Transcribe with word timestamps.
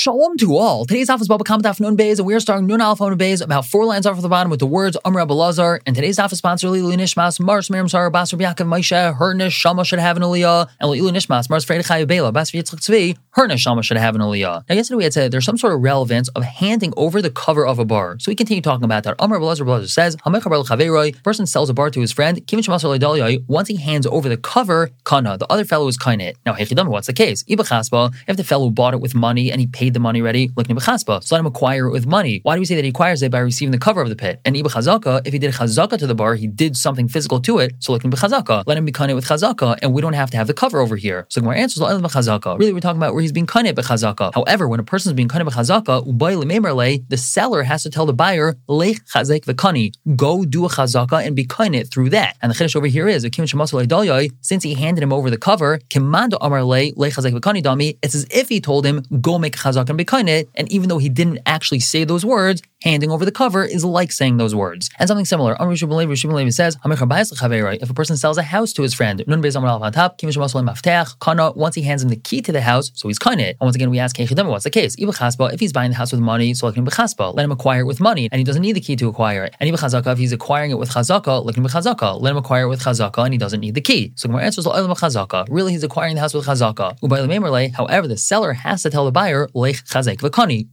Shalom 0.00 0.38
to 0.38 0.56
all. 0.56 0.86
Today's 0.86 1.10
office 1.10 1.28
Baba 1.28 1.44
Kamataf 1.44 1.78
Nun 1.78 1.94
Beis, 1.94 2.16
and 2.16 2.26
we 2.26 2.32
are 2.32 2.40
starting 2.40 2.66
Nun 2.66 2.80
Alpha 2.80 3.06
Nun 3.06 3.18
Beis 3.18 3.44
about 3.44 3.66
four 3.66 3.84
lines 3.84 4.06
off 4.06 4.16
of 4.16 4.22
the 4.22 4.30
bottom 4.30 4.48
with 4.48 4.58
the 4.58 4.66
words 4.66 4.96
Amr 5.04 5.20
Abelazar. 5.20 5.80
And 5.84 5.94
today's 5.94 6.18
office 6.18 6.38
sponsor 6.38 6.68
Lilu 6.68 6.96
Nishmas, 6.96 7.38
Mars 7.38 7.68
Miriam 7.68 7.86
Sarah, 7.86 8.10
Basar 8.10 8.40
Yaakov 8.40 8.66
Maisha, 8.66 9.14
her 9.14 9.34
Neshama 9.34 9.84
should 9.84 9.98
have 9.98 10.16
an 10.16 10.22
Aliyah, 10.22 10.70
and 10.80 10.90
Lilu 10.90 11.10
Nishmas, 11.10 11.50
Mars 11.50 11.66
Freda 11.66 11.86
Chayu 11.86 12.06
Bela, 12.06 12.32
Basar 12.32 12.58
Yitzchak 12.58 12.80
Tzvi, 12.80 13.18
her 13.32 13.46
Neshama 13.46 13.84
should 13.84 13.98
have 13.98 14.14
an 14.14 14.22
Aliyah. 14.22 14.64
Now, 14.70 14.74
yesterday 14.74 14.96
we 14.96 15.04
had 15.04 15.12
said 15.12 15.32
there's 15.32 15.44
some 15.44 15.58
sort 15.58 15.74
of 15.74 15.82
relevance 15.82 16.28
of 16.28 16.44
handing 16.44 16.94
over 16.96 17.20
the 17.20 17.30
cover 17.30 17.66
of 17.66 17.78
a 17.78 17.84
bar. 17.84 18.16
So 18.20 18.30
we 18.30 18.36
continue 18.36 18.62
talking 18.62 18.84
about 18.84 19.04
that. 19.04 19.16
Amr 19.18 19.38
Abelazar 19.38 19.66
Abelazar 19.66 19.90
says, 19.90 20.16
Hamechabar 20.16 21.22
person 21.22 21.44
sells 21.44 21.68
a 21.68 21.74
bar 21.74 21.90
to 21.90 22.00
his 22.00 22.10
friend, 22.10 22.38
Kivin 22.46 23.44
once 23.48 23.68
he 23.68 23.76
hands 23.76 24.06
over 24.06 24.30
the 24.30 24.38
cover, 24.38 24.92
Kana, 25.04 25.36
the 25.36 25.46
other 25.52 25.66
fellow 25.66 25.88
is 25.88 25.98
Kainit. 25.98 26.36
Now, 26.46 26.54
Hechidam, 26.54 26.88
what's 26.88 27.06
the 27.06 27.12
case? 27.12 27.42
Ibachasba, 27.42 28.14
if 28.26 28.38
the 28.38 28.44
fellow 28.44 28.70
bought 28.70 28.94
it 28.94 29.02
with 29.02 29.14
money 29.14 29.52
and 29.52 29.60
he 29.60 29.66
paid 29.66 29.89
the 29.94 30.00
money 30.00 30.22
ready, 30.22 30.50
looking 30.56 30.76
b'chaspa. 30.76 31.22
So 31.22 31.34
let 31.34 31.40
him 31.40 31.46
acquire 31.46 31.86
it 31.86 31.92
with 31.92 32.06
money. 32.06 32.40
Why 32.42 32.54
do 32.54 32.60
we 32.60 32.66
say 32.66 32.74
that 32.76 32.84
he 32.84 32.90
acquires 32.90 33.22
it 33.22 33.30
by 33.30 33.38
receiving 33.40 33.72
the 33.72 33.78
cover 33.78 34.00
of 34.00 34.08
the 34.08 34.16
pit? 34.16 34.40
And 34.44 34.56
iba 34.56 34.64
chazaka, 34.64 35.26
if 35.26 35.32
he 35.32 35.38
did 35.38 35.52
chazaka 35.54 35.98
to 35.98 36.06
the 36.06 36.14
bar, 36.14 36.34
he 36.34 36.46
did 36.46 36.76
something 36.76 37.08
physical 37.08 37.40
to 37.40 37.58
it. 37.58 37.74
So 37.80 37.92
looking 37.92 38.10
b'chazaka, 38.10 38.64
let 38.66 38.76
him 38.78 38.84
be 38.84 38.92
it 38.92 39.14
with 39.14 39.26
chazaka, 39.26 39.78
and 39.82 39.92
we 39.92 40.02
don't 40.02 40.12
have 40.12 40.30
to 40.30 40.36
have 40.36 40.46
the 40.46 40.54
cover 40.54 40.80
over 40.80 40.96
here. 40.96 41.26
So 41.28 41.40
Gemara 41.40 41.58
answers 41.58 41.82
b'chazaka. 41.82 42.58
Really, 42.58 42.72
we're 42.72 42.80
talking 42.80 42.98
about 42.98 43.14
where 43.14 43.22
he's 43.22 43.32
being 43.32 43.46
kanet 43.46 43.74
b'chazaka. 43.74 44.34
However, 44.34 44.68
when 44.68 44.80
a 44.80 44.84
person 44.84 45.10
is 45.10 45.14
being 45.14 45.28
kanet 45.28 45.46
b'chazaka, 45.46 47.08
the 47.08 47.16
seller 47.16 47.62
has 47.62 47.82
to 47.82 47.90
tell 47.90 48.06
the 48.06 48.12
buyer 48.12 48.56
lech 48.68 49.04
chazek 49.06 49.44
v'kani, 49.44 49.92
go 50.16 50.44
do 50.44 50.64
a 50.64 50.68
chazaka 50.68 51.24
and 51.24 51.34
be 51.34 51.44
kanet 51.44 51.90
through 51.90 52.10
that. 52.10 52.36
And 52.42 52.50
the 52.50 52.54
chiddush 52.54 52.76
over 52.76 52.86
here 52.86 53.08
is 53.08 53.22
since 54.40 54.62
he 54.62 54.74
handed 54.74 55.02
him 55.02 55.12
over 55.12 55.30
the 55.30 55.38
cover, 55.38 55.78
kimando 55.88 56.36
amar 56.40 56.62
le 56.62 56.92
lech 56.96 57.14
dami. 57.14 57.98
It's 58.02 58.14
as 58.14 58.26
if 58.30 58.48
he 58.48 58.60
told 58.60 58.84
him 58.84 59.02
go 59.20 59.38
make 59.38 59.56
chazaka 59.56 59.79
and 59.88 59.98
be 59.98 60.04
kanet, 60.04 60.48
and 60.54 60.70
even 60.70 60.88
though 60.88 60.98
he 60.98 61.08
didn't 61.08 61.38
actually 61.46 61.80
say 61.80 62.04
those 62.04 62.24
words, 62.24 62.62
handing 62.82 63.10
over 63.10 63.24
the 63.24 63.32
cover 63.32 63.64
is 63.64 63.84
like 63.84 64.12
saying 64.12 64.36
those 64.36 64.54
words. 64.54 64.88
And 64.98 65.08
something 65.08 65.26
similar, 65.26 65.56
Rishub 65.56 66.52
says, 66.52 66.76
if 66.84 67.90
a 67.90 67.94
person 67.94 68.16
sells 68.16 68.38
a 68.38 68.42
house 68.42 68.72
to 68.72 68.82
his 68.82 68.94
friend, 68.94 69.22
once 69.26 69.54
he 71.74 71.82
hands 71.82 72.02
him 72.02 72.08
the 72.08 72.16
key 72.16 72.40
to 72.42 72.52
the 72.52 72.60
house, 72.60 72.90
so 72.94 73.08
he's 73.08 73.18
kind 73.18 73.40
it. 73.40 73.56
And 73.60 73.66
once 73.66 73.76
again, 73.76 73.90
we 73.90 73.98
ask, 73.98 74.18
what's 74.18 74.64
the 74.64 74.70
case? 74.70 74.96
If 74.98 75.60
he's 75.60 75.72
buying 75.72 75.90
the 75.90 75.96
house 75.96 76.12
with 76.12 76.20
money, 76.20 76.54
so 76.54 76.66
let 76.66 76.76
him 76.76 76.86
acquire 77.52 77.80
it 77.80 77.84
with 77.84 78.00
money, 78.00 78.28
and 78.32 78.38
he 78.38 78.44
doesn't 78.44 78.62
need 78.62 78.72
the 78.72 78.80
key 78.80 78.96
to 78.96 79.08
acquire 79.08 79.44
it. 79.44 79.54
And 79.60 79.68
if 79.68 80.18
he's 80.18 80.32
acquiring 80.32 80.70
it 80.70 80.78
with 80.78 80.90
chazaka, 80.90 81.44
let 81.44 81.56
him 81.56 81.66
acquire 82.36 82.64
it 82.64 82.68
with 82.68 82.82
chazaka, 82.82 83.24
and 83.24 83.34
he 83.34 83.38
doesn't 83.38 83.60
need 83.60 83.74
the 83.74 83.80
key. 83.80 84.12
So 84.16 84.28
Gemara 84.28 84.44
answers, 84.44 84.66
really, 85.50 85.72
he's 85.72 85.84
acquiring 85.84 86.14
the 86.14 86.20
house 86.20 86.34
with 86.34 86.46
chazaka. 86.46 87.74
However, 87.74 88.08
the 88.08 88.16
seller 88.16 88.52
has 88.54 88.82
to 88.82 88.90
tell 88.90 89.04
the 89.04 89.12
buyer, 89.12 89.48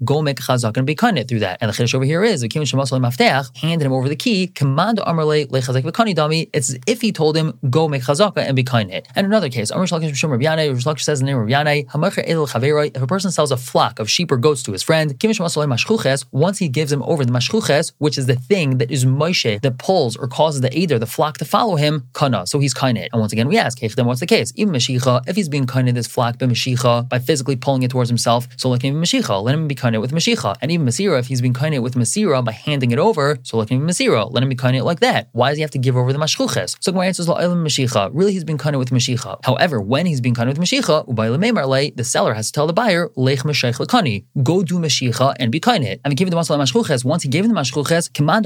go 0.06 0.22
make 0.22 0.40
chazaka 0.40 0.78
and 0.78 0.88
be 0.88 0.96
kind 0.96 1.20
it 1.20 1.28
through 1.28 1.40
that. 1.40 1.58
And 1.62 1.70
the 1.70 1.74
over 1.98 2.06
here 2.06 2.24
is 2.24 2.42
handed 2.44 3.86
him 3.86 3.92
over 3.92 4.08
the 4.08 4.16
key. 4.16 4.48
Command 4.48 5.00
dami. 5.00 6.50
It's 6.54 6.70
as 6.70 6.80
if 6.88 7.02
he 7.02 7.12
told 7.12 7.36
him 7.36 7.60
go 7.70 7.90
make 7.90 8.04
chazaka 8.04 8.38
and 8.38 8.56
be 8.56 8.64
kind 8.64 8.92
it. 8.92 9.08
And 9.16 9.26
another 9.26 9.50
case, 9.50 9.72
Amr 9.72 9.88
Shlakish 9.88 11.02
says 11.02 11.20
the 11.20 11.26
name 11.26 11.38
of 11.38 11.48
Yanai. 11.48 11.86
If 12.96 13.02
a 13.02 13.08
person 13.08 13.32
sells 13.32 13.52
a 13.52 13.58
flock 13.58 14.00
of 14.00 14.10
sheep 14.10 14.32
or 14.32 14.38
goats 14.38 14.62
to 14.64 14.72
his 14.72 14.84
friend, 14.84 15.18
kimish 15.20 15.40
mashchuches. 15.40 16.26
once 16.32 16.60
he 16.60 16.68
gives 16.68 16.92
him 16.92 17.02
over 17.04 17.26
the 17.26 17.32
mashchuches, 17.32 17.94
which 17.98 18.18
is 18.18 18.28
the 18.28 18.36
thing 18.36 18.78
that 18.78 18.92
is 18.92 19.06
Moshe 19.06 19.60
that 19.62 19.78
pulls 19.80 20.16
or 20.16 20.28
causes 20.28 20.62
the 20.62 20.78
Eder, 20.78 21.00
the 21.00 21.08
flock 21.08 21.38
to 21.40 21.46
follow 21.46 21.76
him, 21.76 22.08
kana. 22.14 22.46
So 22.46 22.60
he's 22.60 22.74
kind 22.74 22.98
it. 22.98 23.10
And 23.12 23.20
once 23.20 23.34
again, 23.34 23.48
we 23.48 23.58
ask, 23.58 23.80
then 23.80 24.06
what's 24.06 24.20
the 24.20 24.28
case? 24.28 24.54
Even 24.56 24.74
Mashicha, 24.74 25.28
if 25.28 25.36
he's 25.36 25.50
being 25.50 25.66
kind 25.66 25.90
of 25.90 25.96
this 25.96 26.08
flock 26.08 26.38
by 26.38 26.46
Mashicha, 26.46 27.10
by 27.10 27.20
physically 27.20 27.56
pulling 27.56 27.84
it 27.84 27.92
towards 27.92 28.10
himself, 28.10 28.48
so 28.58 28.70
like 28.70 28.84
even 28.86 29.02
Mashicha, 29.02 29.42
let 29.42 29.56
him 29.56 29.68
be 29.68 29.76
kind 29.76 30.00
with 30.00 30.12
Mashicha. 30.12 30.56
And 30.62 30.72
even 30.72 30.86
Masira, 30.86 31.18
if 31.20 31.28
he's 31.28 31.42
being 31.42 31.54
kind 31.54 31.82
with 31.82 31.87
Masira 31.94 32.44
by 32.44 32.52
handing 32.52 32.92
it 32.92 33.00
over, 33.00 33.38
so 33.44 33.58
let 33.58 33.70
him 33.70 33.88
Masira, 33.88 34.32
let 34.32 34.44
him 34.44 34.50
be 34.50 34.56
kind 34.56 34.76
like 34.84 35.00
that. 35.00 35.30
Why 35.32 35.50
does 35.50 35.58
he 35.58 35.62
have 35.62 35.72
to 35.72 35.78
give 35.78 35.96
over 35.96 36.14
the 36.14 36.20
Mashchuches? 36.20 36.78
So 36.80 36.92
my 36.92 37.06
answer 37.06 37.22
is 37.22 37.28
Mashicha. 37.28 38.10
Really, 38.14 38.34
he's 38.34 38.44
been 38.44 38.58
kind 38.58 38.78
with 38.78 38.90
Mashicha. 38.90 39.40
However, 39.44 39.82
when 39.82 40.06
he's 40.06 40.22
being 40.22 40.36
kind 40.36 40.50
with 40.50 40.60
Mashicha, 40.60 41.96
the 41.96 42.04
seller 42.04 42.34
has 42.34 42.48
to 42.48 42.52
tell 42.52 42.68
the 42.68 42.74
buyer, 42.74 43.10
Lech 43.16 43.40
Mashech 43.40 43.78
Lekani, 43.78 44.26
go 44.44 44.64
do 44.64 44.80
Mashicha 44.80 45.36
and 45.40 45.52
be 45.52 45.60
kind 45.60 45.84
it. 45.84 46.02
And 46.04 46.12
him 46.28 46.32
the 46.32 46.38
Masala 46.38 46.60
Mashchuches, 46.60 47.04
once 47.04 47.24
he 47.24 47.30
gave 47.30 47.46
him 47.46 47.54
the 47.54 47.60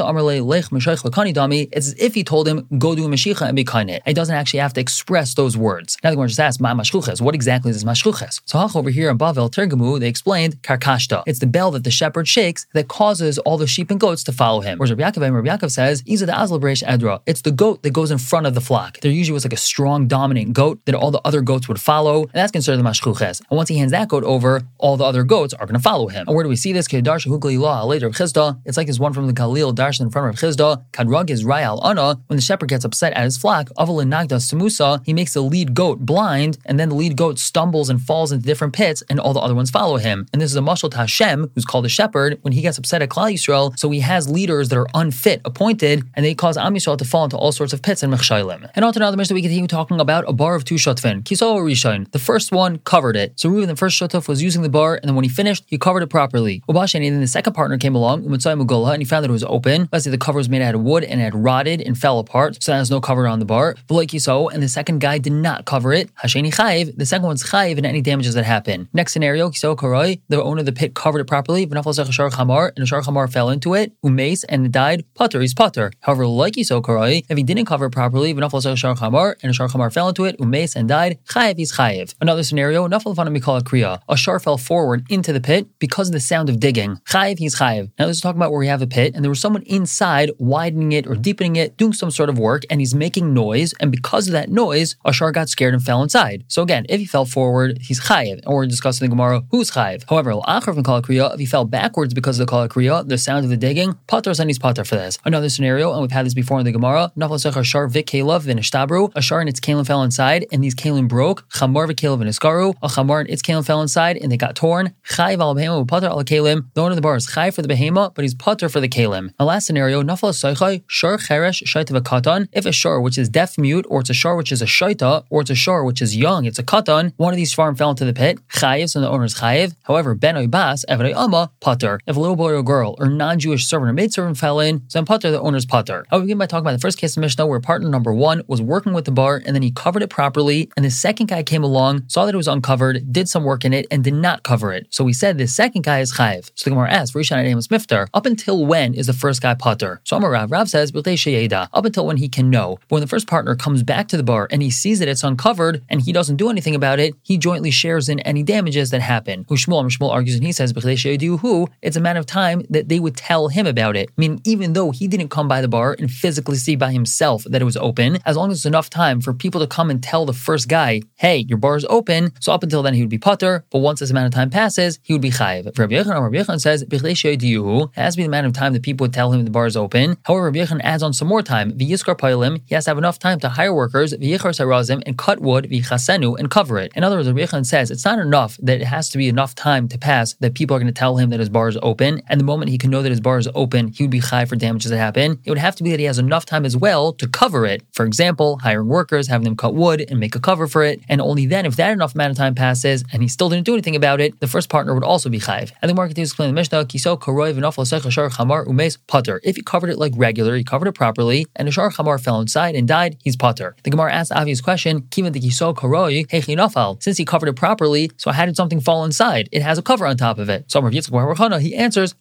Amarle 0.04 0.46
Lech 0.46 0.66
Lekani 1.04 1.34
Dami, 1.34 1.70
it's 1.72 1.88
as 1.88 1.96
if 1.98 2.14
he 2.14 2.24
told 2.24 2.48
him, 2.48 2.68
go 2.78 2.96
do 2.96 3.08
Mashicha 3.08 3.48
and 3.48 3.56
be 3.56 3.64
kind 3.64 3.90
it. 3.90 4.02
He 4.06 4.14
doesn't 4.14 4.36
actually 4.36 4.60
have 4.60 4.74
to 4.74 4.82
express 4.82 5.34
those 5.34 5.58
words. 5.58 5.98
Now 6.04 6.10
the 6.10 6.16
Gemara 6.16 6.30
just 6.30 6.40
asks, 6.40 6.60
Ma 6.60 6.74
Mashchuches, 6.74 7.22
what 7.22 7.36
exactly 7.36 7.72
is 7.72 7.84
Mashchuches? 7.84 8.42
So 8.46 8.60
over 8.76 8.90
here 8.90 9.10
in 9.10 9.18
Bavel 9.18 9.50
Tergamu, 9.52 10.00
they 10.00 10.08
explained 10.08 10.62
Karkashta. 10.62 11.24
It's 11.26 11.40
the 11.40 11.48
bell 11.48 11.72
that 11.72 11.84
the 11.84 11.92
shepherd 11.92 12.28
shakes 12.28 12.68
that 12.74 12.88
causes 12.88 13.31
all 13.40 13.58
the 13.58 13.68
sheep 13.68 13.92
and 13.92 14.00
goats 14.00 14.24
to 14.26 14.32
follow 14.32 14.62
him. 14.62 14.78
Whereas 14.78 14.92
Rabbi 14.92 15.04
Yaakov 15.04 15.34
Rabbi 15.34 15.48
Yaakov 15.48 15.72
says, 15.72 16.04
Iza 16.06 16.26
the 16.26 16.32
Azlabresh 16.32 16.84
Edra. 16.86 17.22
It's 17.26 17.42
the 17.42 17.52
goat 17.52 17.84
that 17.84 17.92
goes 17.92 18.12
in 18.12 18.18
front 18.18 18.48
of 18.48 18.54
the 18.54 18.62
flock. 18.62 19.00
There 19.00 19.12
usually 19.12 19.34
was 19.34 19.46
like 19.46 19.54
a 19.54 19.58
strong, 19.58 20.08
dominant 20.08 20.54
goat 20.54 20.80
that 20.86 20.96
all 20.96 21.12
the 21.12 21.22
other 21.24 21.42
goats 21.42 21.68
would 21.68 21.80
follow, 21.80 22.24
and 22.24 22.34
that's 22.34 22.52
considered 22.52 22.78
the 22.78 22.84
Mashchuches. 22.84 23.42
And 23.50 23.58
once 23.58 23.70
he 23.70 23.78
hands 23.78 23.92
that 23.92 24.08
goat 24.10 24.24
over, 24.24 24.62
all 24.78 24.98
the 24.98 25.04
other 25.04 25.24
goats 25.24 25.54
are 25.54 25.66
going 25.66 25.78
to 25.78 25.84
follow 25.84 26.08
him. 26.08 26.26
And 26.28 26.36
where 26.36 26.44
do 26.44 26.50
we 26.50 26.56
see 26.56 26.74
this? 26.74 26.88
It's 26.92 28.78
like 28.78 28.88
this 28.88 29.00
one 29.00 29.14
from 29.14 29.28
the 29.28 29.34
Khalil 29.34 29.74
Darshan 29.74 30.02
in 30.02 30.10
front 30.10 30.30
of 30.30 30.36
Chisda. 30.36 30.84
Kadrag 30.92 31.30
is 31.30 31.44
Rayal 31.44 31.80
Ana. 31.84 32.20
When 32.28 32.38
the 32.38 32.42
shepherd 32.42 32.70
gets 32.70 32.86
upset 32.86 33.14
at 33.14 33.24
his 33.24 33.38
flock, 33.38 33.70
Aval 33.78 34.06
Nagda 34.08 34.36
Samusa, 34.36 35.02
he 35.06 35.14
makes 35.14 35.34
the 35.34 35.42
lead 35.42 35.74
goat 35.74 36.00
blind, 36.00 36.58
and 36.66 36.80
then 36.80 36.90
the 36.90 36.96
lead 36.96 37.18
goat 37.18 37.40
stumbles 37.40 37.90
and 37.90 38.02
falls 38.02 38.32
into 38.32 38.46
different 38.46 38.74
pits, 38.74 39.04
and 39.10 39.20
all 39.20 39.34
the 39.34 39.40
other 39.40 39.56
ones 39.56 39.70
follow 39.70 39.98
him. 39.98 40.28
And 40.34 40.42
this 40.42 40.52
is 40.52 40.58
a 40.58 40.62
mashal 40.62 40.92
to 40.92 40.98
Hashem, 40.98 41.52
who's 41.54 41.66
called 41.66 41.86
a 41.86 41.90
shepherd, 41.90 42.40
when 42.42 42.54
he 42.54 42.62
gets 42.62 42.78
upset 42.78 43.02
at 43.02 43.10
Klal 43.22 43.34
Yisrael, 43.34 43.78
so 43.78 43.90
he 43.92 44.00
has 44.00 44.28
leaders 44.28 44.70
that 44.70 44.78
are 44.78 44.88
unfit 44.96 45.42
appointed, 45.46 46.04
and 46.16 46.26
they 46.26 46.34
cause 46.34 46.58
Am 46.58 46.74
Yisrael 46.74 46.98
to 46.98 47.06
fall 47.06 47.24
into 47.24 47.38
all 47.38 47.52
sorts 47.52 47.72
of 47.72 47.82
pits 47.82 48.02
and 48.02 48.12
mechshailim. 48.12 48.70
And 48.74 48.84
on 48.84 48.94
to 48.94 49.00
another 49.00 49.16
mission, 49.16 49.36
we 49.36 49.42
continue 49.42 49.68
talking 49.68 50.00
about 50.00 50.26
a 50.28 50.34
bar 50.34 50.56
of 50.56 50.66
two 50.66 50.76
shotfin. 50.76 51.22
Kiso 51.22 51.58
Rishon. 51.58 52.10
The 52.12 52.20
first 52.20 52.52
one 52.52 52.80
covered 52.80 53.16
it. 53.16 53.40
So 53.40 53.50
Reuven, 53.50 53.68
the 53.68 53.76
first 53.76 54.00
shotaf, 54.00 54.28
was 54.28 54.42
using 54.42 54.64
the 54.64 54.70
bar, 54.70 54.96
and 54.96 55.04
then 55.08 55.16
when 55.16 55.24
he 55.24 55.30
finished, 55.30 55.66
he 55.68 55.78
covered 55.78 56.02
it 56.02 56.08
properly. 56.08 56.64
Ubashani, 56.68 57.10
then 57.12 57.22
the 57.22 57.28
second 57.28 57.54
partner 57.54 57.78
came 57.78 57.94
along, 57.96 58.24
Umutsai 58.24 58.60
Mugola, 58.60 58.94
and 58.94 59.02
he 59.02 59.06
found 59.06 59.24
that 59.24 59.30
it 59.30 59.34
was 59.34 59.44
open. 59.44 59.88
Let's 59.92 60.06
say 60.06 60.12
the 60.12 60.18
cover 60.18 60.38
was 60.38 60.50
made 60.50 60.64
out 60.64 60.74
of 60.74 60.82
wood 60.82 61.04
and 61.04 61.22
had 61.22 61.36
rotted 61.36 61.82
and 61.82 61.96
fell 61.98 62.18
apart, 62.18 62.62
so 62.62 62.72
there's 62.72 62.90
no 62.90 63.02
cover 63.02 63.28
on 63.28 63.40
the 63.40 63.46
bar. 63.46 63.76
But 63.88 63.96
like 63.96 64.12
and 64.14 64.64
the 64.64 64.70
second 64.70 65.00
guy 65.00 65.18
did 65.20 65.34
not 65.34 65.66
cover 65.66 65.94
it. 65.94 66.14
Hasheni 66.16 66.54
Chayiv, 66.54 66.98
the 66.98 67.06
second 67.06 67.28
one's 67.28 67.44
Chayiv 67.44 67.78
and 67.78 67.86
any 67.86 68.02
damages 68.02 68.34
that 68.34 68.46
happen. 68.46 68.90
Next 68.94 69.14
scenario, 69.14 69.50
Kiso 69.50 69.76
Karoi, 69.76 70.20
the 70.28 70.42
owner 70.44 70.60
of 70.62 70.66
the 70.66 70.72
pit 70.72 70.96
covered 70.96 71.20
it 71.20 71.28
properly, 71.28 71.64
and 71.64 71.74
a 71.74 72.86
Shar 72.86 73.02
Chamar 73.12 73.32
fell 73.32 73.50
into 73.50 73.74
it, 73.74 73.92
umace, 74.04 74.46
and 74.48 74.72
died, 74.72 75.04
putter, 75.16 75.42
he's 75.42 75.54
putter. 75.54 75.92
However, 76.02 76.26
like 76.26 76.56
so 76.64 76.82
karai, 76.82 77.26
if 77.30 77.38
he 77.38 77.44
didn't 77.44 77.66
cover 77.66 77.86
it 77.86 77.92
properly, 77.92 78.34
v'nafal 78.34 78.78
shar 78.78 78.96
chamar, 78.96 79.36
and 79.44 79.50
a 79.50 79.54
shar 79.54 79.68
chamar 79.68 79.92
fell 79.92 80.08
into 80.10 80.26
it, 80.26 80.38
umace, 80.40 80.76
and 80.76 80.88
died, 80.88 81.20
chayev, 81.26 81.58
he's 81.58 81.74
chayev. 81.74 82.16
Another 82.22 82.44
scenario, 82.44 82.88
nafal 82.88 83.16
mikal 83.16 83.62
kriya. 83.62 84.00
A 84.08 84.16
shar 84.16 84.40
fell 84.40 84.58
forward 84.58 85.06
into 85.10 85.34
the 85.34 85.42
pit 85.42 85.68
because 85.80 86.08
of 86.08 86.14
the 86.14 86.20
sound 86.20 86.50
of 86.50 86.60
digging. 86.60 86.98
Chayev, 87.06 87.40
he's 87.40 87.56
chayev. 87.56 87.92
Now 88.00 88.06
let's 88.06 88.22
talk 88.22 88.36
about 88.36 88.52
where 88.52 88.60
we 88.60 88.68
have 88.68 88.82
a 88.82 88.88
pit, 88.88 89.14
and 89.14 89.24
there 89.24 89.30
was 89.30 89.40
someone 89.40 89.64
inside 89.64 90.32
widening 90.38 90.94
it 90.94 91.08
or 91.08 91.16
deepening 91.16 91.58
it, 91.58 91.78
doing 91.78 91.94
some 91.94 92.12
sort 92.12 92.30
of 92.30 92.40
work, 92.40 92.64
and 92.70 92.80
he's 92.80 92.96
making 92.96 93.34
noise, 93.34 93.74
and 93.80 93.92
because 93.92 94.28
of 94.28 94.34
that 94.34 94.50
noise, 94.50 94.96
a 95.04 95.12
shar 95.12 95.32
got 95.32 95.50
scared 95.50 95.74
and 95.74 95.84
fell 95.84 96.02
inside. 96.02 96.46
So 96.48 96.62
again, 96.62 96.86
if 96.88 97.00
he 97.00 97.06
fell 97.06 97.26
forward, 97.26 97.80
he's 97.82 98.00
chayev, 98.00 98.42
and 98.44 98.54
we're 98.54 98.68
discussing 98.68 99.06
the 99.06 99.10
Gemara, 99.10 99.44
who's 99.52 99.72
chayev. 99.72 100.04
However, 100.10 100.32
if 100.32 101.40
he 101.40 101.46
fell 101.46 101.66
backwards 101.66 102.14
because 102.14 102.40
of 102.40 102.48
the 102.48 102.52
kal 102.52 102.68
the 103.06 103.18
sound 103.18 103.44
of 103.46 103.50
the 103.50 103.58
digging, 103.58 103.98
pater 104.08 104.34
and 104.38 104.50
he's 104.50 104.60
pater 104.60 104.84
for 104.84 104.96
this. 104.96 105.18
Another 105.26 105.50
scenario, 105.50 105.92
and 105.92 106.02
we've 106.02 106.12
had 106.12 106.26
this 106.26 106.34
before 106.34 106.60
in 106.60 106.66
the 106.66 106.72
Gemara, 106.72 107.12
nafal 107.18 107.64
shar 107.64 107.88
vik 107.88 108.08
kelav 108.08 108.42
v'nishtabru, 108.42 109.12
a 109.16 109.22
shar 109.22 109.40
and 109.40 109.50
its 109.50 109.60
kalim 109.60 109.86
fell 109.86 110.04
inside, 110.04 110.46
and 110.52 110.64
these 110.64 110.76
kalim 110.76 111.08
broke, 111.08 111.48
chamar 111.50 111.88
v'kelav 111.88 112.20
v'niskaru, 112.22 112.76
a 112.82 112.88
chamar 112.88 113.22
and 113.22 113.30
its 113.30 113.42
kalim 113.42 113.66
fell 113.66 113.82
inside, 113.82 114.18
and 114.18 114.32
they 114.32 114.38
got 114.38 114.56
torn, 114.56 114.94
chayv 115.10 115.40
al 115.40 115.56
behema 115.56 115.88
pater 115.88 116.08
al 116.08 116.24
kalim, 116.24 116.66
the 116.74 116.82
owner 116.82 116.92
of 116.92 116.96
the 116.96 117.02
bar 117.02 117.16
is 117.16 117.28
chayv 117.28 117.54
for 117.54 117.62
the 117.62 117.68
behema, 117.68 118.14
but 118.14 118.24
he's 118.24 118.36
pater 118.36 118.70
for 118.70 118.80
the 118.80 118.90
kalim. 118.90 119.34
The 119.38 119.46
last 119.46 119.68
scenario, 119.68 120.02
nafal 120.04 120.32
soichai, 120.32 120.84
shar 120.88 121.18
cheresh 121.18 121.64
shaita 121.64 121.98
v'katan, 121.98 122.48
if 122.52 122.66
a 122.66 122.72
shar 122.72 123.00
which 123.00 123.18
is 123.18 123.30
deaf 123.30 123.58
mute, 123.58 123.86
or 123.90 124.02
it's 124.02 124.10
a 124.10 124.14
shar 124.14 124.36
which 124.36 124.52
is 124.52 124.62
a 124.62 124.66
shaita, 124.66 125.26
or 125.30 125.42
it's 125.42 125.50
a 125.50 125.56
shar 125.56 125.84
which 125.84 126.02
is 126.02 126.18
young, 126.18 126.46
it's 126.46 126.60
a 126.60 126.64
katan, 126.64 127.14
one 127.18 127.34
of 127.34 127.38
these 127.38 127.54
farm 127.54 127.76
fell 127.76 127.92
into 127.92 128.06
the 128.06 128.14
pit, 128.14 128.40
chayiv, 128.50 128.90
so 128.90 129.00
the 129.00 129.10
owner 129.10 129.26
is 129.26 129.36
chayiv. 129.36 129.76
However, 129.84 130.16
ben 130.16 130.50
bas, 130.50 130.86
evrei 130.90 131.14
ama, 131.16 131.52
pater. 131.60 132.00
If 132.08 132.16
a 132.16 132.20
little 132.20 132.36
boy 132.36 132.54
or 132.54 132.64
girl 132.64 132.81
girl 132.82 132.96
or 133.00 133.08
non-Jewish 133.08 133.66
servant 133.66 133.90
or 133.90 133.94
maidservant 133.94 134.38
fell 134.38 134.60
in, 134.60 134.82
so 134.88 135.04
putter 135.04 135.32
the 135.32 135.42
owner's 135.42 135.66
putter. 135.66 136.06
I 136.10 136.16
will 136.16 136.24
begin 136.24 136.38
by 136.38 136.48
talking 136.48 136.66
about 136.66 136.74
the 136.74 136.80
first 136.80 136.98
case 136.98 137.16
of 137.16 137.22
Mishnah 137.22 137.46
where 137.46 137.60
partner 137.60 137.90
number 137.90 138.14
one 138.14 138.42
was 138.48 138.62
working 138.62 138.94
with 138.94 139.06
the 139.06 139.12
bar 139.12 139.42
and 139.46 139.56
then 139.56 139.62
he 139.62 139.72
covered 139.72 140.04
it 140.04 140.10
properly, 140.10 140.70
and 140.76 140.84
the 140.86 140.92
second 140.92 141.28
guy 141.28 141.44
came 141.44 141.64
along, 141.64 142.04
saw 142.08 142.26
that 142.26 142.34
it 142.34 142.38
was 142.38 142.48
uncovered, 142.48 143.12
did 143.12 143.30
some 143.30 143.44
work 143.44 143.64
in 143.66 143.74
it, 143.74 143.86
and 143.92 144.04
did 144.04 144.14
not 144.14 144.44
cover 144.44 144.74
it. 144.74 144.88
So 144.90 145.04
we 145.04 145.14
said 145.14 145.38
the 145.38 145.48
second 145.48 145.84
guy 145.84 146.00
is 146.00 146.14
chayiv. 146.14 146.52
So 146.56 146.64
the 146.66 146.72
Gemara 146.72 146.92
asks, 146.92 147.16
Rishon 147.16 147.44
Amos 147.44 147.68
Miftar, 147.68 148.08
up 148.14 148.26
until 148.26 148.66
when 148.66 148.94
is 148.94 149.08
the 149.08 149.14
first 149.14 149.42
guy 149.42 149.54
putter? 149.54 150.02
So 150.04 150.18
Amar 150.18 150.32
Rav, 150.32 150.52
Rav 150.52 150.70
says, 150.70 150.92
up 150.92 151.86
until 151.86 152.06
when 152.06 152.18
he 152.18 152.30
can 152.30 152.50
know. 152.50 152.78
But 152.88 152.96
when 152.96 153.02
the 153.02 153.08
first 153.08 153.28
partner 153.28 153.56
comes 153.56 153.84
back 153.84 154.08
to 154.10 154.18
the 154.18 154.24
bar 154.24 154.48
and 154.52 154.62
he 154.62 154.72
sees 154.72 155.00
that 155.00 155.08
it's 155.08 155.24
uncovered 155.24 155.84
and 155.90 156.02
he 156.02 156.12
doesn't 156.12 156.38
do 156.38 156.50
anything 156.50 156.76
about 156.76 157.00
it, 157.00 157.14
he 157.22 157.38
jointly 157.38 157.72
shares 157.72 158.10
in 158.10 158.20
any 158.22 158.44
damages 158.44 158.90
that 158.92 159.02
happen. 159.02 159.46
Who 159.50 159.56
Shmuel, 159.56 160.10
argues 160.10 160.36
and 160.36 160.46
he 160.46 160.52
says? 160.52 160.74
It's 160.76 161.96
a 161.96 162.00
matter 162.00 162.20
of 162.20 162.26
time 162.26 162.64
that 162.72 162.90
they 162.90 163.00
would 163.00 163.16
tell 163.16 163.50
him 163.50 163.68
about 163.68 163.96
it. 163.96 164.10
I 164.10 164.14
mean, 164.18 164.42
even 164.46 164.74
though 164.74 164.92
he 164.92 165.08
didn't 165.08 165.30
come 165.30 165.48
by 165.48 165.62
the 165.62 165.68
bar 165.68 165.96
and 166.00 166.10
physically 166.10 166.58
see 166.58 166.76
by 166.76 166.92
himself 166.92 167.44
that 167.46 167.62
it 167.62 167.66
was 167.66 167.78
open, 167.78 168.18
as 168.26 168.36
long 168.36 168.50
as 168.52 168.58
it's 168.58 168.66
enough 168.66 168.90
time 168.90 169.22
for 169.22 169.34
people 169.34 169.62
to 169.62 169.68
come 169.68 169.90
and 169.90 170.02
tell 170.02 170.26
the 170.26 170.34
first 170.34 170.68
guy, 170.68 171.02
hey, 171.18 171.46
your 171.48 171.58
bar 171.58 171.76
is 171.76 171.86
open. 171.90 172.32
So 172.40 172.52
up 172.52 172.64
until 172.64 172.82
then, 172.82 172.94
he 172.94 173.02
would 173.02 173.10
be 173.10 173.18
putter. 173.18 173.66
But 173.70 173.80
once 173.80 174.00
this 174.00 174.10
amount 174.10 174.28
of 174.28 174.34
time 174.34 174.50
passes, 174.50 175.00
he 175.04 175.14
would 175.14 175.22
be 175.22 175.32
chayiv. 175.32 175.78
Rabbi 175.78 175.94
Yochanan, 175.94 176.22
Rabbi 176.22 176.38
Yochanan 176.38 176.60
says, 176.60 176.82
it 176.82 176.92
has 176.92 178.14
to 178.14 178.18
be 178.18 178.24
the 178.24 178.28
amount 178.28 178.48
of 178.48 178.54
time 178.54 178.74
that 178.74 178.84
people 178.84 179.04
would 179.04 179.14
tell 179.14 179.32
him 179.32 179.44
the 179.44 179.52
bar 179.52 179.66
is 179.66 179.78
open. 179.78 180.18
However, 180.24 180.46
Rabbi 180.46 180.60
Yochanan 180.60 180.82
adds 180.84 181.04
on 181.04 181.14
some 181.14 181.28
more 181.28 181.42
time. 181.42 181.78
He 181.78 181.90
has 181.90 182.04
to 182.04 182.90
have 182.90 182.98
enough 182.98 183.20
time 183.20 183.40
to 183.42 183.50
hire 183.50 183.74
workers, 183.74 184.14
v'yichar 184.14 184.54
sarazim, 184.54 185.04
and 185.06 185.18
cut 185.18 185.40
wood, 185.42 185.66
v'chasenu, 185.70 186.40
and 186.40 186.50
cover 186.50 186.80
it. 186.80 186.92
In 186.96 187.04
other 187.04 187.18
words, 187.18 187.28
Rabbi 187.28 187.42
Yochanan 187.42 187.66
says 187.66 187.92
it's 187.92 188.06
not 188.06 188.20
enough 188.20 188.58
that 188.62 188.82
it 188.82 188.86
has 188.86 189.10
to 189.10 189.18
be 189.18 189.28
enough 189.28 189.56
time 189.56 189.88
to 189.90 189.98
pass 189.98 190.36
that 190.36 190.56
people 190.56 190.76
are 190.76 190.80
going 190.80 190.88
to 190.88 190.98
tell 190.98 191.18
him 191.18 191.30
that 191.32 191.40
his 191.40 191.50
bar 191.50 191.68
is 191.68 191.78
open, 191.82 192.22
and 192.28 192.40
the 192.40 192.46
moment 192.46 192.61
he 192.68 192.78
can 192.78 192.90
know 192.90 193.02
that 193.02 193.10
his 193.10 193.20
bar 193.20 193.38
is 193.38 193.48
open, 193.56 193.90
he 193.90 194.04
would 194.04 194.12
be 194.12 194.20
high 194.20 194.46
for 194.46 194.56
damages 194.56 194.92
that 194.92 194.98
happen. 194.98 195.40
It 195.44 195.50
would 195.50 195.58
have 195.58 195.76
to 195.78 195.84
be 195.84 195.92
that 195.92 196.00
he 196.00 196.06
has 196.06 196.20
enough 196.20 196.46
time 196.46 196.66
as 196.66 196.76
well 196.78 197.14
to 197.14 197.28
cover 197.28 197.66
it. 197.66 197.84
For 197.94 198.06
example, 198.06 198.60
hiring 198.62 198.88
workers, 198.88 199.28
having 199.28 199.46
them 199.46 199.56
cut 199.56 199.74
wood 199.74 200.06
and 200.10 200.20
make 200.20 200.36
a 200.36 200.40
cover 200.40 200.68
for 200.68 200.84
it, 200.84 201.02
and 201.10 201.22
only 201.22 201.46
then, 201.46 201.66
if 201.66 201.76
that 201.78 201.92
enough 201.92 202.16
amount 202.16 202.32
of 202.32 202.38
time 202.38 202.56
passes 202.56 203.04
and 203.12 203.22
he 203.22 203.28
still 203.28 203.50
didn't 203.50 203.66
do 203.66 203.74
anything 203.74 203.96
about 203.96 204.22
it, 204.22 204.40
the 204.40 204.48
first 204.48 204.70
partner 204.70 204.94
would 204.94 205.04
also 205.04 205.30
be 205.30 205.40
chayiv. 205.40 205.72
And 205.82 205.90
the 205.90 205.96
market 205.96 206.12
continues 206.12 206.30
to 206.30 206.34
explain 206.34 206.50
the 206.50 206.54
Mishnah, 206.54 206.86
kiso 206.86 207.20
karoiv 207.20 207.56
chamar 207.56 208.66
umes 208.66 208.98
putter. 209.08 209.40
If 209.44 209.56
he 209.56 209.62
covered 209.62 209.90
it 209.90 209.98
like 209.98 210.14
regular, 210.16 210.56
he 210.56 210.64
covered 210.64 210.88
it 210.88 210.94
properly, 210.94 211.48
and 211.56 211.68
the 211.68 211.72
shar 211.72 211.90
chamar 211.90 212.20
fell 212.20 212.40
inside 212.40 212.76
and 212.76 212.88
died, 212.88 213.18
he's 213.24 213.36
putter. 213.36 213.76
The 213.84 213.90
Gemara 213.90 214.14
asks 214.14 214.32
obvious 214.32 214.62
question, 214.62 215.02
kivan 215.04 215.34
the 215.34 215.40
kiso 215.40 215.74
karoi 215.76 216.28
hechinafal. 216.28 217.02
Since 217.02 217.18
he 217.18 217.26
covered 217.26 217.50
it 217.50 217.56
properly, 217.56 218.12
so 218.18 218.32
how 218.32 218.46
did 218.46 218.56
something 218.56 218.80
fall 218.80 219.04
inside? 219.06 219.50
It 219.52 219.62
has 219.62 219.78
a 219.78 219.82
cover 219.82 220.06
on 220.06 220.18
top 220.18 220.38
of 220.38 220.50
it. 220.50 220.66
So 220.72 220.82
Yitzchak, 220.82 221.62
he 221.62 221.76
answers, 221.76 222.14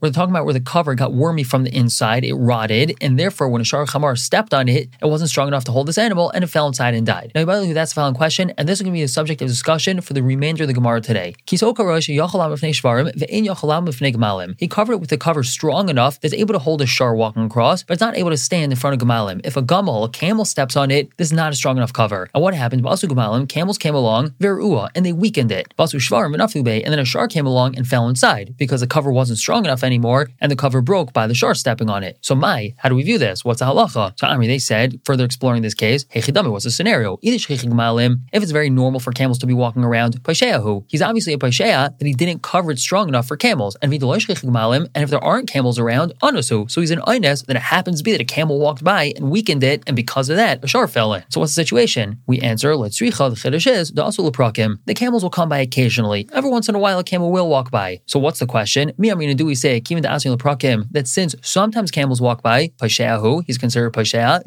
we're 0.00 0.10
talking 0.10 0.30
about 0.30 0.44
where 0.44 0.54
the 0.54 0.60
cover 0.60 0.94
got 0.94 1.12
wormy 1.12 1.42
from 1.42 1.64
the 1.64 1.74
inside, 1.74 2.24
it 2.24 2.34
rotted, 2.34 2.94
and 3.00 3.18
therefore 3.18 3.48
when 3.48 3.60
a 3.60 3.64
shar 3.64 3.86
chamar 3.86 4.16
stepped 4.16 4.54
on 4.54 4.68
it, 4.68 4.88
it 5.02 5.06
wasn't 5.06 5.30
strong 5.30 5.48
enough 5.48 5.64
to 5.64 5.72
hold 5.72 5.88
this 5.88 5.98
animal, 5.98 6.30
and 6.30 6.44
it 6.44 6.48
fell 6.48 6.66
inside 6.66 6.94
and 6.94 7.06
died. 7.06 7.32
Now, 7.34 7.44
by 7.44 7.58
the 7.58 7.66
way, 7.66 7.72
that's 7.72 7.92
the 7.92 7.96
following 7.96 8.14
question, 8.14 8.52
and 8.56 8.68
this 8.68 8.78
is 8.78 8.82
going 8.82 8.92
to 8.92 8.96
be 8.96 9.02
the 9.02 9.08
subject 9.08 9.42
of 9.42 9.48
discussion 9.48 10.00
for 10.00 10.12
the 10.12 10.22
remainder 10.22 10.64
of 10.64 10.68
the 10.68 10.74
Gemara 10.74 11.00
today. 11.00 11.34
He 11.46 11.58
covered 14.68 14.92
it 14.92 15.00
with 15.00 15.12
a 15.12 15.18
cover 15.18 15.42
strong 15.42 15.88
enough 15.88 16.20
that's 16.20 16.34
able 16.34 16.54
to 16.54 16.58
hold 16.58 16.82
a 16.82 16.86
shar 16.86 17.14
walking 17.14 17.44
across, 17.44 17.82
but 17.82 17.94
it's 17.94 18.00
not 18.00 18.16
able 18.16 18.30
to 18.30 18.36
stand 18.36 18.72
in 18.72 18.78
front 18.78 19.00
of 19.00 19.06
Gemalim. 19.06 19.40
If 19.44 19.56
a 19.56 19.62
Gamal, 19.62 20.04
a 20.04 20.08
camel, 20.08 20.44
steps 20.44 20.76
on 20.76 20.90
it, 20.90 21.16
this 21.16 21.28
is 21.28 21.32
not 21.32 21.52
a 21.52 21.56
strong 21.56 21.76
enough 21.76 21.92
cover. 21.92 22.28
And 22.34 22.42
what 22.42 22.54
happened? 22.54 22.82
Basu 22.82 23.06
Gemalim, 23.06 23.48
camels 23.48 23.78
came 23.78 23.94
along, 23.94 24.30
Verua, 24.40 24.90
and 24.94 25.04
they 25.04 25.12
weakened 25.12 25.50
it. 25.50 25.74
Basu 25.76 25.98
Shvarim 25.98 26.34
and 26.34 26.44
and 26.54 26.92
then 26.92 26.98
a 26.98 27.04
shar 27.04 27.26
came 27.26 27.46
along 27.46 27.76
and 27.76 27.86
fell 27.86 28.08
inside 28.08 28.54
because 28.56 28.80
the 28.80 28.86
cover 28.86 29.10
wasn't 29.10 29.23
strong 29.36 29.64
enough 29.64 29.82
anymore, 29.82 30.28
and 30.40 30.50
the 30.50 30.56
cover 30.56 30.80
broke 30.80 31.12
by 31.12 31.26
the 31.26 31.34
shar 31.34 31.54
stepping 31.54 31.90
on 31.90 32.02
it. 32.02 32.18
So, 32.20 32.34
my, 32.34 32.74
how 32.78 32.88
do 32.88 32.94
we 32.94 33.02
view 33.02 33.18
this? 33.18 33.44
What's 33.44 33.60
the 33.60 33.66
halacha? 33.66 34.18
So, 34.18 34.26
Amri, 34.26 34.46
they 34.46 34.58
said, 34.58 35.00
further 35.04 35.24
exploring 35.24 35.62
this 35.62 35.74
case, 35.74 36.04
Hechidami, 36.04 36.50
what's 36.50 36.64
the 36.64 36.70
scenario? 36.70 37.18
If 37.22 38.42
it's 38.42 38.52
very 38.52 38.70
normal 38.70 39.00
for 39.00 39.12
camels 39.12 39.38
to 39.38 39.46
be 39.46 39.54
walking 39.54 39.84
around, 39.84 40.22
Paisheahu, 40.22 40.84
he's 40.88 41.02
obviously 41.02 41.32
a 41.32 41.38
Paishea 41.38 41.98
that 41.98 42.06
he 42.06 42.14
didn't 42.14 42.42
cover 42.42 42.70
it 42.70 42.78
strong 42.78 43.08
enough 43.08 43.26
for 43.26 43.36
camels. 43.36 43.76
And 43.82 43.92
and 43.92 44.88
if 44.94 45.10
there 45.10 45.24
aren't 45.24 45.48
camels 45.48 45.78
around, 45.78 46.12
Anasu, 46.22 46.70
so 46.70 46.80
he's 46.80 46.90
an 46.90 47.00
Ines, 47.06 47.42
then 47.42 47.56
it 47.56 47.62
happens 47.62 47.98
to 47.98 48.04
be 48.04 48.12
that 48.12 48.20
a 48.20 48.24
camel 48.24 48.58
walked 48.58 48.84
by 48.84 49.12
and 49.16 49.30
weakened 49.30 49.64
it, 49.64 49.82
and 49.86 49.96
because 49.96 50.28
of 50.28 50.36
that, 50.36 50.62
a 50.64 50.66
shar 50.66 50.88
fell 50.88 51.14
in. 51.14 51.24
So 51.28 51.40
what's 51.40 51.54
the 51.54 51.62
situation? 51.62 52.20
We 52.26 52.40
answer, 52.40 52.76
let's 52.76 52.98
the 52.98 53.06
Chiddush 53.10 53.70
is, 53.70 53.92
the 54.86 54.94
camels 54.94 55.22
will 55.22 55.30
come 55.30 55.48
by 55.48 55.58
occasionally. 55.58 56.28
Every 56.32 56.50
once 56.50 56.68
in 56.68 56.74
a 56.74 56.78
while, 56.78 56.98
a 56.98 57.04
camel 57.04 57.30
will 57.30 57.48
walk 57.48 57.70
by. 57.70 58.00
So 58.06 58.18
what's 58.18 58.38
the 58.38 58.46
question? 58.46 58.92
Me, 58.98 59.10
I 59.14 59.16
mean, 59.16 59.36
do 59.36 59.46
we 59.46 59.54
say, 59.54 59.78
the 59.78 60.10
asher 60.10 60.30
leprakim 60.30 60.88
that 60.90 61.06
since 61.06 61.36
sometimes 61.40 61.92
camels 61.92 62.20
walk 62.20 62.42
by, 62.42 62.68
Pasheahu, 62.80 63.44
he's 63.46 63.58
considered 63.58 63.92
Pashea, 63.92 64.42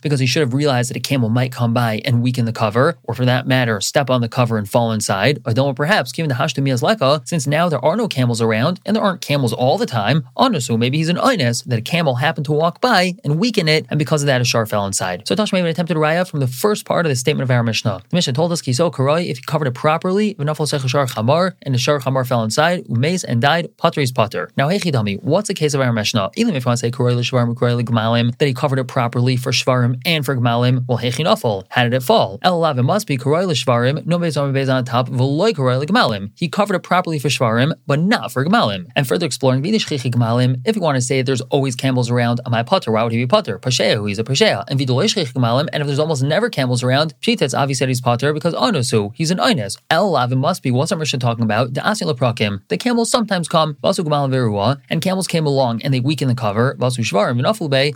because 0.00 0.18
he 0.18 0.26
should 0.26 0.40
have 0.40 0.54
realized 0.54 0.88
that 0.88 0.96
a 0.96 1.00
camel 1.00 1.28
might 1.28 1.52
come 1.52 1.74
by 1.74 2.00
and 2.06 2.22
weaken 2.22 2.46
the 2.46 2.52
cover, 2.52 2.96
or 3.02 3.14
for 3.14 3.26
that 3.26 3.46
matter, 3.46 3.82
step 3.82 4.08
on 4.08 4.22
the 4.22 4.30
cover 4.30 4.56
and 4.56 4.66
fall 4.66 4.92
inside. 4.92 5.40
Or 5.44 5.74
perhaps, 5.74 6.12
the 6.12 6.22
Hashtamias 6.22 6.80
Leka, 6.80 7.20
since 7.26 7.46
now 7.46 7.68
there 7.68 7.84
are 7.84 7.96
no 7.96 8.08
camels 8.08 8.40
around, 8.40 8.80
and 8.86 8.96
there 8.96 9.02
aren't 9.02 9.20
camels 9.20 9.52
all 9.52 9.76
the 9.76 9.84
time, 9.84 10.26
so 10.58 10.78
maybe 10.78 10.96
he's 10.96 11.10
an 11.10 11.18
Ines 11.18 11.62
that 11.64 11.78
a 11.78 11.82
camel 11.82 12.14
happened 12.14 12.46
to 12.46 12.52
walk 12.52 12.80
by 12.80 13.14
and 13.24 13.38
weaken 13.38 13.68
it, 13.68 13.84
and 13.90 13.98
because 13.98 14.22
of 14.22 14.26
that, 14.28 14.40
a 14.40 14.44
shar 14.44 14.64
fell 14.64 14.86
inside. 14.86 15.28
So 15.28 15.34
Tashma 15.34 15.58
even 15.58 15.70
attempted 15.70 15.98
raya 15.98 16.26
from 16.26 16.40
the 16.40 16.46
first 16.46 16.86
part 16.86 17.04
of 17.04 17.10
the 17.10 17.16
statement 17.16 17.42
of 17.42 17.50
our 17.50 17.62
Mishnah. 17.62 18.00
The 18.08 18.16
Mishnah 18.16 18.32
told 18.32 18.52
us, 18.52 18.62
Kiso 18.62 18.90
Karai, 18.90 19.28
if 19.28 19.36
he 19.36 19.42
covered 19.42 19.68
it 19.68 19.74
properly, 19.74 20.34
and 20.38 20.48
the 20.48 21.78
shar 21.78 22.00
chamar 22.00 22.24
fell 22.26 22.42
inside, 22.42 22.84
umes 22.86 23.24
and 23.26 23.33
died, 23.40 23.76
pater 23.76 24.00
is 24.00 24.12
pater. 24.12 24.50
Now, 24.56 24.68
hey 24.68 24.78
chidami, 24.78 25.22
what's 25.22 25.48
the 25.48 25.54
case 25.54 25.74
of 25.74 25.80
our 25.80 25.92
Mishnah? 25.92 26.30
Even 26.36 26.54
if 26.54 26.64
you 26.64 26.68
want 26.68 26.80
to 26.80 26.86
say 26.86 26.90
Karai 26.90 27.14
l'shvarim, 27.16 27.54
Karai 27.54 27.76
l'gmalim, 27.76 28.36
that 28.38 28.46
he 28.46 28.54
covered 28.54 28.78
it 28.78 28.84
properly 28.84 29.36
for 29.36 29.52
shvarim 29.52 30.00
and 30.04 30.24
for 30.24 30.36
gmalim, 30.36 30.84
well, 30.88 30.98
hey 30.98 31.10
chinafal, 31.10 31.64
how 31.70 31.84
did 31.84 31.94
it 31.94 32.02
fall? 32.02 32.38
El 32.42 32.64
it 32.64 32.82
must 32.82 33.06
be 33.06 33.16
Karai 33.16 33.46
l'shvarim, 33.46 34.04
no 34.06 34.18
beis 34.18 34.40
on 34.40 34.52
beis 34.52 34.72
on 34.72 34.84
top, 34.84 35.08
v'loy 35.08 35.52
Karai 35.52 35.78
l'gmalim. 35.80 36.30
He 36.36 36.48
covered 36.48 36.74
it 36.74 36.82
properly 36.82 37.18
for 37.18 37.28
shvarim, 37.28 37.72
but 37.86 37.98
not 37.98 38.32
for 38.32 38.44
gmalim. 38.44 38.86
And 38.96 39.06
further 39.06 39.26
exploring 39.26 39.62
Vidish 39.62 39.86
gmalim, 39.86 40.60
if 40.64 40.76
you 40.76 40.82
want 40.82 40.96
to 40.96 41.02
say 41.02 41.22
there's 41.22 41.40
always 41.42 41.74
camels 41.74 42.10
around, 42.10 42.40
am 42.46 42.54
I 42.54 42.62
Potter? 42.62 42.92
Why 42.92 43.02
would 43.02 43.12
he 43.12 43.18
be 43.18 43.26
pater? 43.26 43.58
Pashea, 43.58 44.06
he's 44.08 44.18
a 44.18 44.24
pashea. 44.24 44.64
And 44.68 44.78
vidolosh 44.78 45.14
gmalim, 45.14 45.68
and 45.72 45.80
if 45.80 45.86
there's 45.86 45.98
almost 45.98 46.22
never 46.22 46.50
camels 46.50 46.82
around, 46.82 47.14
Pshita, 47.20 47.42
it's 47.42 47.54
obvious 47.54 47.78
that 47.78 47.88
he's 47.88 48.00
pater 48.00 48.32
because 48.32 48.54
oh, 48.54 48.70
Anosu, 48.70 49.12
he's 49.14 49.30
an 49.30 49.38
Ines. 49.38 49.78
El 49.90 50.12
Lavim 50.12 50.38
must 50.38 50.62
be 50.62 50.70
what's 50.70 50.92
our 50.92 50.98
mission 50.98 51.20
talking 51.20 51.44
about? 51.44 51.74
The 51.74 51.80
Asil 51.80 52.14
Prakim. 52.16 52.60
The 52.68 52.76
camels 52.76 53.10
sometimes 53.10 53.23
come, 53.26 53.74
Gamal 53.74 54.30
Verua, 54.30 54.80
and 54.90 55.02
camels 55.02 55.26
came 55.26 55.46
along 55.46 55.82
and 55.82 55.92
they 55.92 56.00
weakened 56.00 56.30
the 56.30 56.34
cover, 56.34 56.76
Vasu 56.78 57.04
and 57.32 57.44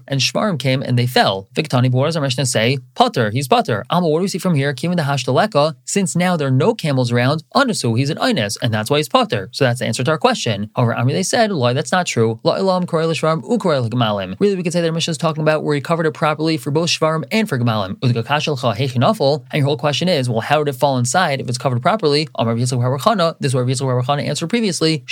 and 0.09 0.21
Shvarim 0.21 0.59
came 0.59 0.83
and 0.83 0.99
they 0.99 1.07
fell. 1.07 1.49
Viktani, 1.55 1.91
what 1.91 2.07
does 2.07 2.17
our 2.17 2.23
mission 2.23 2.47
say? 2.47 2.79
Potter, 2.95 3.31
he's 3.31 3.49
pater. 3.49 3.85
Amma, 3.91 4.09
what 4.09 4.19
do 4.19 4.23
we 4.23 4.29
see 4.29 4.39
from 4.39 4.55
here? 4.55 4.73
Came 4.73 4.91
in 4.91 4.97
the 4.97 5.05
Hashtaleka, 5.05 5.75
since 5.85 6.17
now 6.17 6.37
there 6.37 6.49
are 6.49 6.51
no 6.51 6.75
camels 6.75 7.13
around, 7.13 7.45
Anosu, 7.55 7.99
he's 7.99 8.11
an 8.11 8.19
Ines, 8.19 8.57
and 8.63 8.73
that's 8.73 8.91
why 8.91 8.99
he's 8.99 9.09
Potter. 9.09 9.49
So 9.53 9.65
that's 9.65 9.81
the 9.81 9.87
answer 9.87 10.05
to 10.05 10.11
our 10.11 10.19
question. 10.19 10.71
However, 10.77 10.95
Ami, 10.95 11.13
they 11.13 11.23
said, 11.23 11.51
Loi, 11.51 11.75
that's 11.75 11.93
not 11.93 12.07
true. 12.07 12.41
Really, 12.45 12.63
we 14.57 14.63
could 14.63 14.73
say 14.73 14.81
that 14.81 14.87
our 14.87 14.93
mission 14.93 15.11
is 15.11 15.19
talking 15.19 15.43
about 15.43 15.65
where 15.65 15.75
he 15.75 15.81
covered 15.81 16.07
it 16.07 16.15
properly 16.15 16.57
for 16.57 16.71
both 16.71 16.89
Shvarim 16.89 17.25
and 17.33 17.49
for 17.49 17.59
Gamalim. 17.59 17.97
And 19.51 19.55
your 19.55 19.65
whole 19.65 19.77
question 19.77 20.09
is, 20.09 20.29
well, 20.29 20.41
how 20.41 20.63
did 20.63 20.75
it 20.75 20.79
fall 20.79 20.99
inside 20.99 21.41
if 21.41 21.49
it's 21.49 21.59
covered 21.59 21.83
properly? 21.83 22.29
This 22.39 22.73
is 22.73 23.83
where 23.83 23.97
Rabbi 23.97 24.21
answered 24.23 24.49
previously, 24.49 25.05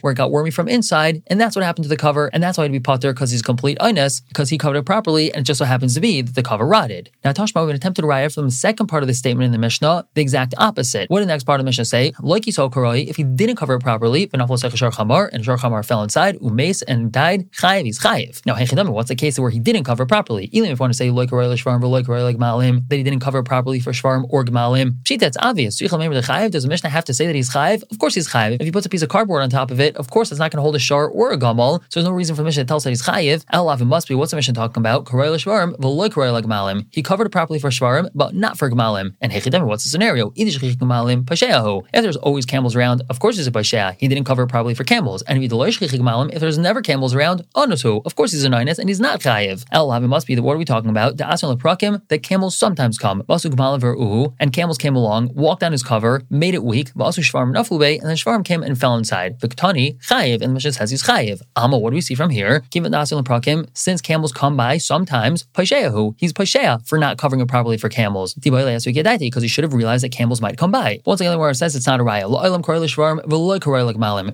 where 0.00 0.12
it 0.12 0.16
got 0.16 0.30
wormy 0.30 0.50
from 0.50 0.68
inside, 0.68 1.22
and 1.28 1.40
that's 1.40 1.56
what 1.56 1.64
happened 1.64 1.84
to 1.84 1.88
the 1.88 1.96
cover, 1.96 2.28
and 2.32 2.42
that's 2.42 2.58
why 2.58 2.64
it'd 2.64 2.72
be 2.72 2.80
potter 2.80 3.12
because 3.12 3.30
he's 3.30 3.42
complete 3.42 3.78
Ines, 3.80 4.20
because 4.28 4.48
he 4.50 4.58
covered 4.58 4.78
it 4.78 4.84
properly, 4.84 5.32
and 5.32 5.40
it 5.40 5.44
just 5.44 5.58
so 5.58 5.64
happens 5.64 5.94
to 5.94 6.00
be 6.00 6.22
that 6.22 6.34
the 6.34 6.42
cover 6.42 6.66
rotted. 6.66 7.10
Now, 7.24 7.32
Tashma, 7.32 7.56
we're 7.56 7.62
going 7.62 7.74
to 7.74 7.76
attempt 7.76 7.96
to 8.00 8.02
raya 8.02 8.34
from 8.34 8.44
the 8.44 8.50
second 8.50 8.86
part 8.86 9.02
of 9.02 9.06
the 9.06 9.14
statement 9.14 9.46
in 9.46 9.52
the 9.52 9.58
Mishnah, 9.58 10.06
the 10.14 10.22
exact 10.22 10.54
opposite. 10.58 11.10
What 11.10 11.20
did 11.20 11.28
the 11.28 11.32
next 11.32 11.44
part 11.44 11.60
of 11.60 11.64
the 11.64 11.68
Mishnah 11.68 11.84
say? 11.84 12.12
Like 12.20 12.44
saw 12.52 12.68
Karoi, 12.68 13.06
if 13.06 13.16
he 13.16 13.24
didn't 13.24 13.56
cover 13.56 13.74
it 13.74 13.80
properly, 13.80 14.28
and 14.32 14.40
Shar 14.40 14.90
Chamar 14.90 15.84
fell 15.84 16.02
inside, 16.02 16.38
Umes, 16.38 16.82
and 16.86 17.12
died, 17.12 17.50
Chayiv, 17.52 17.84
he's 17.84 17.98
Chayiv. 17.98 18.44
Now, 18.46 18.54
what's 18.90 19.08
the 19.08 19.14
case 19.14 19.38
where 19.38 19.50
he 19.50 19.58
didn't 19.58 19.84
cover 19.84 20.06
properly? 20.06 20.48
Even 20.52 20.70
if 20.70 20.78
you 20.78 20.82
want 20.82 20.92
to 20.92 20.96
say 20.96 21.10
like 21.10 21.30
Shvarim, 21.30 21.82
like 21.82 22.08
like 22.08 22.36
Malim, 22.36 22.86
that 22.88 22.96
he 22.96 23.02
didn't 23.02 23.20
cover 23.20 23.42
properly 23.42 23.80
for 23.80 23.92
Shvarim 23.92 24.26
or 24.28 24.44
Gmalim. 24.44 25.02
Pshita, 25.02 25.22
it's 25.22 25.36
obvious. 25.40 25.78
Does 25.78 25.90
the 25.90 26.68
Mishnah 26.68 26.90
have 26.90 27.04
to 27.04 27.14
say 27.14 27.26
that 27.26 27.34
he's 27.34 27.50
Chayiv? 27.50 27.82
Of 27.90 27.98
course 27.98 28.14
he's 28.14 28.28
Chayiv. 28.28 28.56
If 28.60 28.66
he 28.66 28.72
puts 28.72 28.86
a 28.86 28.88
piece 28.94 29.02
of 29.02 29.08
cardboard 29.08 29.42
on 29.42 29.50
top 29.50 29.72
of 29.72 29.80
it, 29.80 29.96
of 29.96 30.08
course 30.08 30.30
it's 30.30 30.38
not 30.38 30.52
going 30.52 30.58
to 30.58 30.62
hold 30.62 30.76
a 30.76 30.78
shar 30.78 31.08
or 31.08 31.32
a 31.32 31.36
gamal. 31.36 31.80
So 31.88 31.98
there's 31.98 32.04
no 32.06 32.12
reason 32.12 32.36
for 32.36 32.42
the 32.42 32.46
Mishnah 32.46 32.62
to 32.62 32.68
tell 32.68 32.76
us 32.76 32.84
that 32.84 32.90
he's 32.90 33.02
Chayiv. 33.02 33.44
Elav, 33.46 33.80
it 33.80 33.86
must 33.86 34.06
be. 34.06 34.14
What's 34.14 34.30
the 34.30 34.36
Mishnah 34.36 34.54
talking 34.54 34.80
about? 34.80 35.04
Karoy 35.04 35.34
Shvarim, 35.34 35.76
v'loy. 35.78 36.86
He 36.92 37.02
covered 37.02 37.26
it 37.26 37.30
properly 37.30 37.58
for 37.58 37.70
Shvarim, 37.70 38.08
but 38.14 38.36
not 38.36 38.56
for 38.56 38.70
Gmalim. 38.70 39.16
And 39.20 39.32
Hechidem, 39.32 39.66
what's 39.66 39.82
the 39.82 39.90
scenario? 39.90 40.32
If 40.36 42.02
there's 42.04 42.16
always 42.18 42.46
camels 42.46 42.76
around, 42.76 43.02
of 43.10 43.18
course 43.18 43.36
he's 43.36 43.48
a 43.48 43.50
Pasheah. 43.50 43.96
He 43.98 44.06
didn't 44.06 44.26
cover 44.26 44.44
it 44.44 44.48
properly 44.48 44.74
for 44.74 44.84
camels. 44.84 45.22
And 45.22 45.42
if 45.42 46.40
there's 46.40 46.58
never 46.58 46.82
camels 46.82 47.14
around, 47.16 47.42
Onosu, 47.56 48.02
of 48.06 48.14
course 48.14 48.30
he's 48.30 48.44
a 48.44 48.48
Nines 48.48 48.78
and 48.78 48.88
he's 48.88 49.00
not 49.00 49.18
Chayiv. 49.18 49.64
Elav, 49.72 50.04
it 50.04 50.08
must 50.08 50.28
be. 50.28 50.38
What 50.38 50.54
are 50.54 50.58
we 50.58 50.64
talking 50.64 50.90
about? 50.90 51.16
The 51.16 51.28
Asan 51.28 51.56
Leprakim, 51.56 52.06
that 52.06 52.22
camels 52.22 52.54
sometimes 52.54 52.96
come. 52.96 53.24
Basu 53.26 53.48
Gmalim 53.48 54.34
and 54.38 54.52
camels 54.52 54.78
came 54.78 54.94
along, 54.94 55.34
walked 55.34 55.64
on 55.64 55.72
his 55.72 55.82
cover, 55.82 56.22
made 56.30 56.54
it 56.54 56.62
weak, 56.62 56.90
and 56.94 57.00
then 57.00 57.12
Shvarim 57.12 58.44
came 58.44 58.62
and 58.62 58.78
fell 58.84 58.96
inside. 58.96 59.40
Viktani 59.40 59.98
chayiv, 60.10 60.42
and 60.42 60.50
the 60.50 60.56
Mishnah 60.56 60.74
says 60.74 60.90
he's 60.90 61.02
chayiv. 61.02 61.40
Amma, 61.56 61.78
what 61.78 61.90
do 61.90 61.94
we 61.94 62.02
see 62.02 62.14
from 62.14 62.28
here? 62.28 62.62
Given 62.68 62.92
nasil 62.92 63.22
prakim, 63.24 63.66
since 63.72 64.02
camels 64.02 64.30
come 64.30 64.58
by 64.58 64.76
sometimes, 64.76 65.44
paisheyahu, 65.54 66.14
he's 66.18 66.34
paisheya 66.34 66.86
for 66.86 66.98
not 66.98 67.16
covering 67.16 67.40
it 67.40 67.48
properly 67.48 67.78
for 67.78 67.88
camels. 67.88 68.34
Because 68.34 69.42
he 69.42 69.48
should 69.48 69.64
have 69.64 69.72
realized 69.72 70.04
that 70.04 70.12
camels 70.12 70.42
might 70.42 70.58
come 70.58 70.70
by. 70.70 71.00
Once 71.06 71.22
again, 71.22 71.38
where 71.38 71.48
it 71.48 71.54
says 71.54 71.74
it's 71.74 71.86
not 71.86 71.98
a 71.98 72.04
raya. 72.04 72.24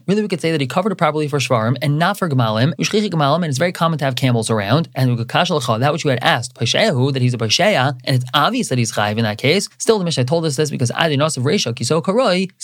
Really, 0.09 0.23
we 0.23 0.29
could 0.29 0.41
say 0.41 0.51
that 0.51 0.61
he 0.61 0.67
covered 0.67 0.91
it 0.91 0.97
properly 0.97 1.29
for 1.29 1.39
shvarim 1.39 1.77
and 1.81 1.97
not 1.97 2.19
for 2.19 2.29
gemalim. 2.29 2.73
And 2.73 3.45
it's 3.45 3.59
very 3.59 3.73
common 3.73 3.99
to 4.01 4.05
have 4.05 4.17
camels 4.17 4.51
around. 4.51 4.89
And 4.97 5.17
that 5.17 5.91
which 5.93 6.05
you 6.05 6.11
had 6.11 6.19
asked, 6.23 6.55
paisheyahu, 6.57 7.13
that 7.13 7.23
he's 7.23 7.35
a 7.35 7.39
paisheya, 7.39 7.97
and 8.05 8.17
it's 8.17 8.25
obvious 8.35 8.69
that 8.71 8.79
he's 8.79 8.93
chayiv 8.93 9.17
in 9.17 9.23
that 9.23 9.39
case. 9.39 9.69
Still, 9.79 10.01
the 10.01 10.05
Mishnah 10.05 10.25
told 10.25 10.45
us 10.45 10.57
this 10.57 10.71
because 10.71 10.91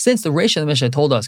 since 0.07 0.21
the 0.23 0.29
Resha 0.29 0.59
the 0.59 0.65
Mishnah 0.65 0.89
told 0.89 1.13
us 1.13 1.27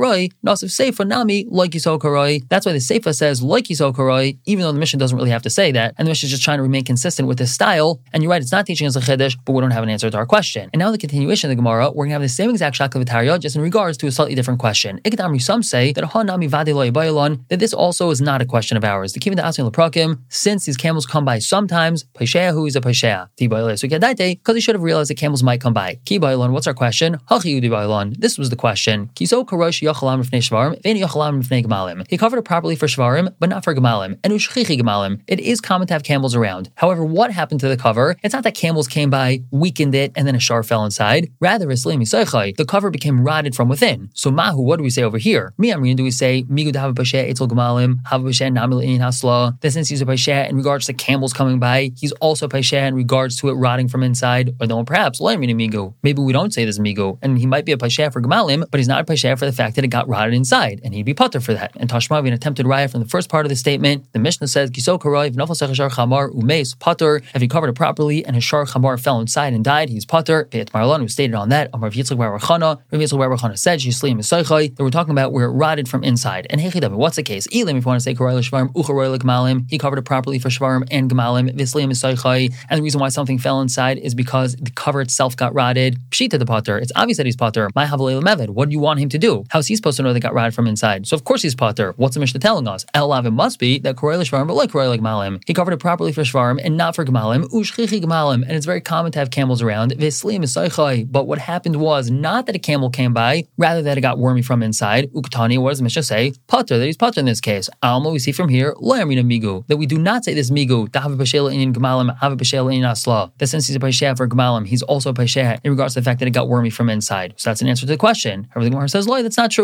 Nasav 0.00 0.70
Seifa 0.70 1.06
Nami 1.06 1.46
like 1.48 1.72
Karoi. 1.72 2.42
That's 2.48 2.66
why 2.66 2.72
the 2.72 2.78
Seifa 2.78 3.14
says 3.14 3.42
like 3.42 3.64
Kiso 3.64 3.94
Karoi, 3.94 4.38
even 4.46 4.62
though 4.62 4.72
the 4.72 4.78
mission 4.78 4.98
doesn't 4.98 5.16
really 5.16 5.30
have 5.30 5.42
to 5.42 5.50
say 5.50 5.72
that. 5.72 5.94
And 5.98 6.06
the 6.06 6.10
mission 6.10 6.26
is 6.26 6.30
just 6.30 6.42
trying 6.42 6.58
to 6.58 6.62
remain 6.62 6.84
consistent 6.84 7.28
with 7.28 7.38
this 7.38 7.52
style. 7.52 8.00
And 8.12 8.22
you're 8.22 8.30
right, 8.30 8.40
it's 8.40 8.52
not 8.52 8.66
teaching 8.66 8.86
us 8.86 8.96
a 8.96 9.00
Chiddush, 9.00 9.36
but 9.44 9.52
we 9.52 9.60
don't 9.60 9.70
have 9.72 9.82
an 9.82 9.88
answer 9.90 10.10
to 10.10 10.16
our 10.16 10.26
question. 10.26 10.70
And 10.72 10.80
now 10.80 10.90
the 10.90 10.98
continuation 10.98 11.50
of 11.50 11.56
the 11.56 11.62
Gemara, 11.62 11.90
we're 11.90 12.04
going 12.04 12.10
to 12.10 12.14
have 12.14 12.22
the 12.22 12.28
same 12.28 12.50
exact 12.50 12.76
Shaklavataria, 12.78 13.38
just 13.40 13.56
in 13.56 13.62
regards 13.62 13.98
to 13.98 14.06
a 14.06 14.12
slightly 14.12 14.34
different 14.34 14.60
question. 14.60 15.00
Ikadamri, 15.04 15.42
some 15.42 15.62
say 15.62 15.92
that 15.92 16.04
Hanami 16.04 16.48
Vadi 16.48 16.70
that 16.70 17.58
this 17.58 17.72
also 17.72 18.10
is 18.10 18.20
not 18.20 18.40
a 18.40 18.46
question 18.46 18.76
of 18.76 18.84
ours. 18.84 19.12
The 19.12 19.20
Kivin 19.20 19.36
Asin 19.36 19.70
Leprakim, 19.70 20.20
since 20.28 20.64
these 20.66 20.76
camels 20.76 21.04
come 21.06 21.24
by 21.24 21.40
sometimes, 21.40 22.04
Paishea 22.14 22.52
who 22.52 22.66
is 22.66 22.76
a 22.76 22.80
Paishea. 22.80 23.28
Because 23.36 24.54
he 24.54 24.60
should 24.60 24.74
have 24.74 24.82
realized 24.82 25.10
that 25.10 25.16
camels 25.16 25.42
might 25.42 25.60
come 25.60 25.72
by. 25.72 25.98
Ki 26.04 26.18
what's 26.18 26.66
our 26.66 26.74
question? 26.74 27.18
This 27.28 28.38
was 28.38 28.50
the 28.50 28.56
question. 28.56 29.08
Kiso 29.14 29.44
karosh 29.44 29.89
yachalam 29.92 30.22
rifnei 30.22 30.40
shvarim, 30.40 30.82
vein 30.82 30.96
yachalam 30.96 31.42
rifnei 31.42 31.64
gemalim. 31.64 32.06
He 32.08 32.16
covered 32.16 32.38
it 32.38 32.44
properly 32.44 32.76
for 32.76 32.86
shvarim, 32.86 33.34
but 33.38 33.48
not 33.48 33.64
for 33.64 33.74
gemalim. 33.74 34.18
And 34.22 34.32
ushchichi 34.32 34.80
gemalim. 34.80 35.20
It 35.26 35.40
is 35.40 35.60
common 35.60 35.86
to 35.88 35.94
have 35.94 36.02
camels 36.02 36.34
around. 36.34 36.70
However, 36.76 37.04
what 37.04 37.30
happened 37.32 37.60
to 37.60 37.68
the 37.68 37.76
cover? 37.76 38.16
It's 38.22 38.34
not 38.34 38.44
that 38.44 38.54
camels 38.54 38.88
came 38.88 39.10
by, 39.10 39.42
weakened 39.50 39.94
it, 39.94 40.12
and 40.16 40.26
then 40.26 40.34
a 40.34 40.40
shar 40.40 40.62
fell 40.62 40.84
inside. 40.84 41.32
Rather, 41.40 41.66
the 41.66 42.64
cover 42.66 42.90
became 42.90 43.22
rotted 43.22 43.54
from 43.54 43.68
within. 43.68 44.10
So 44.14 44.30
mahu, 44.30 44.62
what 44.62 44.76
do 44.76 44.82
we 44.82 44.90
say 44.90 45.02
over 45.02 45.18
here? 45.18 45.52
Mi 45.58 45.70
amrin, 45.70 45.96
do 45.96 46.02
we 46.02 46.10
say 46.10 46.44
migu 46.44 46.74
have 46.74 46.98
etzel 46.98 47.48
gemalim, 47.48 47.98
have 48.06 48.20
namil 48.22 48.84
in 48.84 49.00
hasla? 49.00 49.60
That 49.60 49.72
since 49.72 49.88
he's 49.88 50.02
a 50.02 50.06
pashe 50.06 50.48
in 50.48 50.56
regards 50.56 50.86
to 50.86 50.92
camels 50.92 51.32
coming 51.32 51.58
by, 51.58 51.92
he's 51.96 52.12
also 52.12 52.48
pashe 52.48 52.72
in 52.72 52.94
regards 52.94 53.36
to 53.36 53.48
it 53.48 53.54
rotting 53.54 53.88
from 53.88 54.02
inside. 54.02 54.54
Or 54.60 54.66
then 54.66 54.84
perhaps. 54.84 55.20
Maybe 55.20 56.22
we 56.22 56.32
don't 56.32 56.52
say 56.52 56.64
this 56.64 56.78
migu, 56.78 57.18
and 57.22 57.38
he 57.38 57.46
might 57.46 57.64
be 57.64 57.72
a 57.72 57.76
pashe 57.76 58.12
for 58.12 58.20
gemalim, 58.20 58.64
but 58.70 58.78
he's 58.78 58.88
not 58.88 59.00
a 59.00 59.04
pashe 59.04 59.38
for 59.38 59.46
the 59.46 59.52
fact 59.52 59.76
that 59.76 59.79
it 59.84 59.88
got 59.88 60.08
rotted 60.08 60.34
inside, 60.34 60.80
and 60.84 60.94
he'd 60.94 61.04
be 61.04 61.14
putter 61.14 61.40
for 61.40 61.54
that. 61.54 61.72
And 61.76 61.88
Tashma, 61.88 62.26
an 62.26 62.32
attempted 62.32 62.66
riot 62.66 62.90
from 62.90 63.00
the 63.00 63.08
first 63.08 63.28
part 63.28 63.46
of 63.46 63.50
the 63.50 63.56
statement, 63.56 64.12
the 64.12 64.18
Mishnah 64.18 64.48
says, 64.48 64.70
Kiso 64.70 64.98
karoiv 64.98 65.34
chamar 65.34 66.32
umes 66.34 66.78
putter. 66.78 67.22
If 67.34 67.40
he 67.40 67.48
covered 67.48 67.68
it 67.68 67.74
properly 67.74 68.24
and 68.24 68.34
his 68.34 68.44
shar 68.44 68.64
chamar 68.64 68.98
fell 68.98 69.20
inside 69.20 69.52
and 69.52 69.64
died, 69.64 69.88
he's 69.88 70.04
putter. 70.04 70.44
Beit 70.50 70.72
Marlon, 70.72 71.00
who 71.00 71.08
stated 71.08 71.34
on 71.34 71.48
that, 71.50 71.70
Amar 71.72 71.90
Yitzchak 71.90 72.18
Bar 72.18 72.38
Rachana, 72.38 72.80
Rav 72.90 73.00
Yitzchak 73.00 73.18
Bar 73.18 73.30
Rachana 73.30 73.58
said, 73.58 73.80
Shislim 73.80 74.18
Esaychai, 74.18 74.76
that 74.76 74.82
we're 74.82 74.90
talking 74.90 75.12
about 75.12 75.32
where 75.32 75.46
it 75.46 75.52
rotted 75.52 75.88
from 75.88 76.04
inside. 76.04 76.46
And 76.50 76.60
Hechidami, 76.60 76.94
what's 76.94 77.16
the 77.16 77.22
case? 77.22 77.46
Elim, 77.52 77.76
if 77.76 77.84
you 77.84 77.88
want 77.88 78.00
to 78.00 78.04
say 78.04 78.14
karoiv 78.14 78.48
shvarim, 78.48 78.72
ucharoiv 78.72 79.18
gemalim, 79.18 79.68
he 79.70 79.78
covered 79.78 79.98
it 79.98 80.02
properly 80.02 80.38
for 80.38 80.48
shvarim 80.48 80.86
and 80.90 81.10
gemalim, 81.10 81.50
Vislim 81.56 81.90
Esaychai. 81.90 82.52
And 82.68 82.78
the 82.78 82.82
reason 82.82 83.00
why 83.00 83.08
something 83.08 83.38
fell 83.38 83.60
inside 83.60 83.98
is 83.98 84.14
because 84.14 84.56
the 84.56 84.70
cover 84.70 85.00
itself 85.00 85.36
got 85.36 85.54
rotted. 85.54 85.98
Pshita 86.10 86.38
the 86.38 86.46
putter. 86.46 86.78
It's 86.78 86.92
obvious 86.96 87.16
that 87.18 87.26
he's 87.26 87.36
putter. 87.36 87.70
My 87.74 87.86
Havalel 87.86 88.22
Meved. 88.22 88.50
What 88.50 88.68
do 88.68 88.72
you 88.72 88.80
want 88.80 89.00
him 89.00 89.08
to 89.10 89.18
do? 89.18 89.44
How's 89.50 89.66
he 89.70 89.76
supposed 89.76 89.96
to 89.96 90.02
know 90.02 90.12
they 90.12 90.20
got 90.20 90.34
rotted 90.34 90.54
from 90.54 90.66
inside? 90.66 91.06
So 91.06 91.14
of 91.14 91.24
course 91.24 91.42
he's 91.42 91.54
putter. 91.54 91.94
What's 91.96 92.14
the 92.14 92.20
Mishnah 92.20 92.40
telling 92.40 92.68
us? 92.68 92.84
Elav 92.94 93.26
it 93.26 93.30
must 93.30 93.58
be 93.58 93.78
that 93.80 93.96
karoiv 93.96 94.20
shvarim, 94.20 94.46
but 94.46 94.54
like 94.54 94.70
karoiv 94.70 94.98
gemalim. 94.98 95.42
He 95.46 95.54
covered 95.54 95.72
it 95.72 95.78
properly 95.80 96.12
for 96.12 96.22
shvarim 96.22 96.60
and 96.62 96.76
not 96.76 96.94
for 96.94 97.04
gemalim. 97.04 97.44
Ushchichi 97.44 98.02
gemalim. 98.02 98.42
And 98.42 98.52
it's 98.52 98.66
very 98.66 98.80
common 98.80 99.12
to 99.12 99.18
have 99.18 99.30
camels 99.30 99.62
around. 99.62 99.92
Vislim 99.92 100.40
Esaychai. 100.40 101.10
But 101.10 101.26
what 101.26 101.38
happened 101.38 101.76
was 101.76 102.10
not 102.10 102.46
that 102.46 102.56
a 102.56 102.58
camel 102.58 102.90
came 102.90 103.14
by, 103.14 103.44
rather 103.56 103.82
that 103.82 103.96
it 103.96 104.00
got 104.00 104.18
wormy 104.18 104.42
from 104.42 104.62
inside. 104.62 105.10
Uktani, 105.12 105.58
what 105.58 105.70
does 105.70 105.78
the 105.78 105.84
Mishnah 105.84 106.02
say? 106.02 106.32
Putter, 106.46 106.78
that 106.78 106.86
he's 106.86 106.96
putter 106.96 107.20
in 107.20 107.26
this 107.26 107.40
case. 107.40 107.68
Alma, 107.82 108.10
we 108.10 108.18
see 108.18 108.32
from 108.32 108.48
here, 108.48 108.74
Loyamina 108.74 109.24
Migu, 109.24 109.66
that 109.68 109.76
we 109.76 109.86
do 109.86 109.98
not 109.98 110.24
say 110.24 110.34
this 110.34 110.50
Migu, 110.50 110.88
Dahav 110.88 111.16
Bashela 111.16 111.54
in 111.54 111.72
Gamalim, 111.72 112.16
Have 112.18 112.32
Bashela 112.32 112.74
in 112.74 112.82
Asla. 112.82 113.30
That 113.38 113.46
since 113.46 113.66
he's 113.66 113.76
a 113.76 113.80
Pasheh 113.80 114.16
for 114.16 114.28
Gamalim, 114.28 114.66
he's 114.66 114.82
also 114.82 115.10
a 115.10 115.14
Pasheh 115.14 115.60
in 115.64 115.70
regards 115.70 115.94
to 115.94 116.00
the 116.00 116.04
fact 116.04 116.20
that 116.20 116.26
it 116.26 116.32
got 116.32 116.48
wormy 116.48 116.70
from 116.70 116.88
inside. 116.90 117.34
So 117.36 117.50
that's 117.50 117.62
an 117.62 117.68
answer 117.68 117.82
to 117.82 117.86
the 117.86 117.96
question. 117.96 118.48
However, 118.50 118.70
the 118.70 118.88
says, 118.88 119.06
Loy, 119.06 119.22
that's 119.22 119.36
not 119.36 119.50
true. 119.50 119.59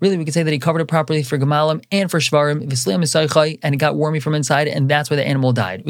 Really, 0.00 0.16
we 0.16 0.24
could 0.24 0.34
say 0.34 0.42
that 0.42 0.52
he 0.52 0.58
covered 0.58 0.80
it 0.80 0.86
properly 0.86 1.22
for 1.22 1.38
Gamalim 1.38 1.84
and 1.90 2.10
for 2.10 2.18
Shvarim, 2.18 3.58
and 3.62 3.74
it 3.74 3.78
got 3.78 3.96
wormy 3.96 4.20
from 4.20 4.34
inside, 4.34 4.68
and 4.68 4.88
that's 4.88 5.10
why 5.10 5.16
the 5.16 5.26
animal 5.26 5.52
died. 5.52 5.82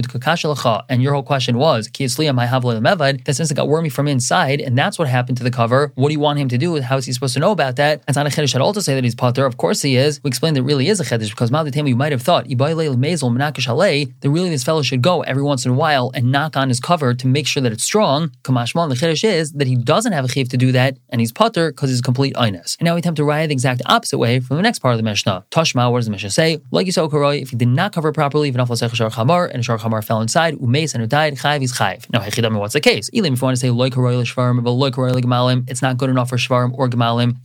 And 0.89 1.03
your 1.03 1.13
whole 1.13 1.23
question 1.23 1.59
was, 1.59 1.89
that 1.89 3.35
since 3.35 3.51
it 3.51 3.55
got 3.55 3.69
wormy 3.69 3.89
from 3.89 4.09
inside, 4.09 4.61
and 4.61 4.77
that's 4.77 4.99
what 4.99 5.09
happened 5.09 5.39
to 5.39 5.45
the 5.45 5.51
cover, 5.51 5.93
what 5.95 6.09
do 6.09 6.13
you 6.15 6.21
want 6.21 6.39
him 6.39 6.49
to 6.49 6.59
do? 6.59 6.81
How 6.81 6.97
is 6.97 7.07
he 7.07 7.13
supposed 7.13 7.35
to 7.35 7.41
know 7.41 7.51
about 7.51 7.77
that? 7.77 8.03
It's 8.09 8.17
not 8.17 8.27
a 8.27 8.31
chiddush 8.31 8.55
at 8.55 8.61
all 8.61 8.73
to 8.73 8.83
say 8.83 8.95
that 8.95 9.05
he's 9.05 9.15
potter. 9.15 9.47
Of 9.47 9.57
course 9.57 9.83
he 9.83 9.97
is. 9.97 10.21
We 10.23 10.29
explained 10.29 10.57
that 10.57 10.61
it 10.61 10.65
really 10.65 10.89
is 10.89 11.01
a 11.01 11.05
chiddush 11.05 11.31
because 11.31 11.51
Maldatema, 11.51 11.89
you 11.89 11.97
might 11.97 12.13
have 12.13 12.23
thought, 12.23 12.49
that 12.49 14.31
really 14.31 14.51
this 14.51 14.65
fellow 14.65 14.83
should 14.83 15.03
go 15.03 15.23
every 15.23 15.43
once 15.43 15.65
in 15.65 15.73
a 15.73 15.75
while 15.75 16.11
and 16.15 16.31
knock 16.33 16.57
on 16.57 16.69
his 16.69 16.81
cover 16.81 17.15
to 17.15 17.27
make 17.27 17.47
sure 17.47 17.63
that 17.63 17.73
it's 17.73 17.85
strong. 17.85 18.31
Kamashmal, 18.43 18.89
the 18.89 18.95
chiddush 18.95 19.25
is 19.25 19.53
that 19.53 19.67
he 19.67 19.77
doesn't 19.77 20.13
have 20.13 20.25
a 20.25 20.29
chiv 20.29 20.49
to 20.49 20.57
do 20.57 20.73
that, 20.73 20.97
and 21.09 21.21
he's 21.21 21.33
potter 21.33 21.71
because 21.71 21.91
a 22.01 22.03
complete 22.03 22.35
inus. 22.35 22.77
And 22.79 22.87
now 22.87 22.95
we 22.95 23.01
attempt 23.01 23.17
to 23.19 23.25
write 23.25 23.47
the 23.47 23.53
exact 23.53 23.83
opposite 23.87 24.19
way 24.19 24.41
from 24.41 24.57
the 24.57 24.63
next 24.63 24.79
part 24.79 24.93
of 24.93 24.99
the 24.99 25.05
Mishnah. 25.05 25.45
Tashma, 25.51 25.91
what 25.91 25.99
does 25.99 26.07
the 26.07 26.13
Mishnah 26.13 26.31
say? 26.31 26.61
Like 26.71 26.87
you 26.87 26.93
saw, 26.93 27.09
if 27.31 27.51
he 27.51 27.57
did 27.57 27.69
not 27.69 27.93
cover 27.93 28.13
properly, 28.13 28.49
and 28.49 28.59
a 28.59 29.63
shar 29.63 29.79
fell 30.03 30.21
inside, 30.21 30.55
umes 30.55 30.95
and 30.95 31.03
it 31.03 31.11
died, 31.11 31.35
chayv 31.37 31.63
is 31.63 31.73
chayv. 31.73 32.11
Now, 32.13 32.21
hechidami, 32.21 32.59
what's 32.59 32.73
the 32.75 32.81
case? 32.81 33.09
Elim, 33.11 33.35
if 33.35 33.41
you 33.41 33.45
want 33.45 33.57
to 33.57 33.61
say 33.61 33.71
like 33.71 33.95
shvarim, 33.95 34.63
but 34.63 34.73
like 34.73 34.95
gemalim, 34.95 35.69
it's 35.69 35.83
not 35.83 35.97
good 35.97 36.11
enough 36.11 36.29
for 36.29 36.37
shvarim 36.37 36.73
or 36.75 36.89
gemalim. 36.89 37.37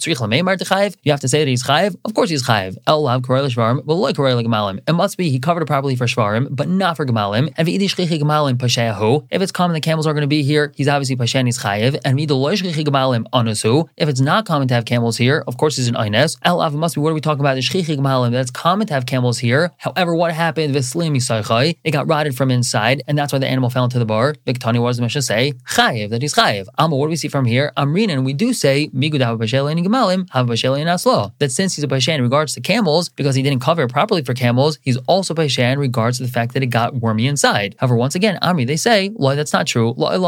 You 1.03 1.11
have 1.11 1.19
to 1.19 1.27
say 1.27 1.39
that 1.39 1.47
he's 1.47 1.63
chayv. 1.63 1.95
Of 2.05 2.13
course 2.13 2.29
he's 2.29 2.43
chayv. 2.43 2.77
El 2.87 3.03
lav 3.03 3.21
shvarim, 3.23 3.85
but 3.85 3.95
like 3.95 4.15
gemalim. 4.15 4.79
It 4.87 4.93
must 4.93 5.17
be 5.17 5.29
he 5.29 5.39
covered 5.39 5.63
it 5.63 5.65
properly 5.65 5.95
for 5.95 6.05
shvarim, 6.05 6.47
but 6.51 6.67
not 6.69 6.97
for 6.97 7.05
gemalim. 7.05 7.53
And 7.57 7.67
gemalim 7.67 8.57
pashehu. 8.57 9.27
If 9.29 9.41
it's 9.41 9.51
common 9.51 9.73
the 9.73 9.81
camels 9.81 10.07
are 10.07 10.13
going 10.13 10.21
to 10.21 10.27
be 10.27 10.43
here, 10.43 10.71
he's 10.75 10.87
obviously 10.87 11.15
pashen 11.15 11.45
he's 11.45 11.59
chayiv. 11.59 11.99
And 12.05 12.17
gemalim 12.17 13.25
anusu. 13.33 13.87
If 13.97 14.09
it's 14.09 14.21
not 14.21 14.36
common 14.45 14.67
to 14.69 14.73
have 14.73 14.85
camels 14.85 15.17
here, 15.17 15.43
of 15.47 15.57
course 15.57 15.77
he's 15.77 15.87
an 15.87 15.95
ines. 15.95 16.37
El 16.43 16.57
lav 16.57 16.73
must 16.73 16.95
be 16.95 17.01
what 17.01 17.11
are 17.11 17.13
we 17.13 17.21
talking 17.21 17.39
about? 17.39 17.55
That's 17.55 18.51
common 18.51 18.87
to 18.87 18.93
have 18.93 19.05
camels 19.05 19.39
here. 19.39 19.71
However, 19.77 20.15
what 20.15 20.33
happened? 20.33 20.75
It 20.75 21.91
got 21.91 22.07
rotted 22.07 22.35
from 22.35 22.51
inside, 22.51 23.01
and 23.07 23.17
that's 23.17 23.33
why 23.33 23.39
the 23.39 23.47
animal 23.47 23.69
fell 23.69 23.83
into 23.85 23.99
the 23.99 24.05
bar. 24.05 24.35
Viktani, 24.45 24.85
does 24.85 24.97
the 24.97 25.03
Mishnah 25.03 25.21
say? 25.21 25.53
Chayiv, 25.69 26.09
that 26.09 26.21
he's 26.21 26.33
chayiv. 26.33 26.67
Amma, 26.77 26.95
what 26.95 27.07
do 27.07 27.09
we 27.09 27.15
see 27.15 27.27
from 27.27 27.45
here? 27.45 27.71
Amrin, 27.77 28.09
and 28.09 28.25
we 28.25 28.33
do 28.33 28.53
say, 28.53 28.89
Migud 28.89 29.21
and 29.21 29.85
Gemalim, 29.85 30.27
and 30.33 30.89
Aslo. 30.89 31.31
That 31.39 31.51
since 31.51 31.75
he's 31.75 31.83
a 31.83 31.87
Pashan 31.87 32.15
in 32.15 32.21
regards 32.21 32.53
to 32.53 32.61
camels, 32.61 33.09
because 33.09 33.35
he 33.35 33.43
didn't 33.43 33.61
cover 33.61 33.83
it 33.83 33.91
properly 33.91 34.23
for 34.23 34.33
camels, 34.33 34.79
he's 34.81 34.97
also 35.07 35.33
Pashan 35.33 35.73
in 35.73 35.79
regards 35.79 36.17
to 36.17 36.23
the 36.23 36.29
fact 36.29 36.53
that 36.53 36.63
it 36.63 36.67
got 36.67 36.95
wormy 36.95 37.27
inside. 37.27 37.75
However, 37.79 37.95
once 37.95 38.15
again, 38.15 38.37
Amri, 38.41 38.67
they 38.67 38.77
say, 38.77 39.11
Loy, 39.15 39.35
that's 39.35 39.53
not 39.53 39.67
true. 39.67 39.93
Really, 39.97 40.19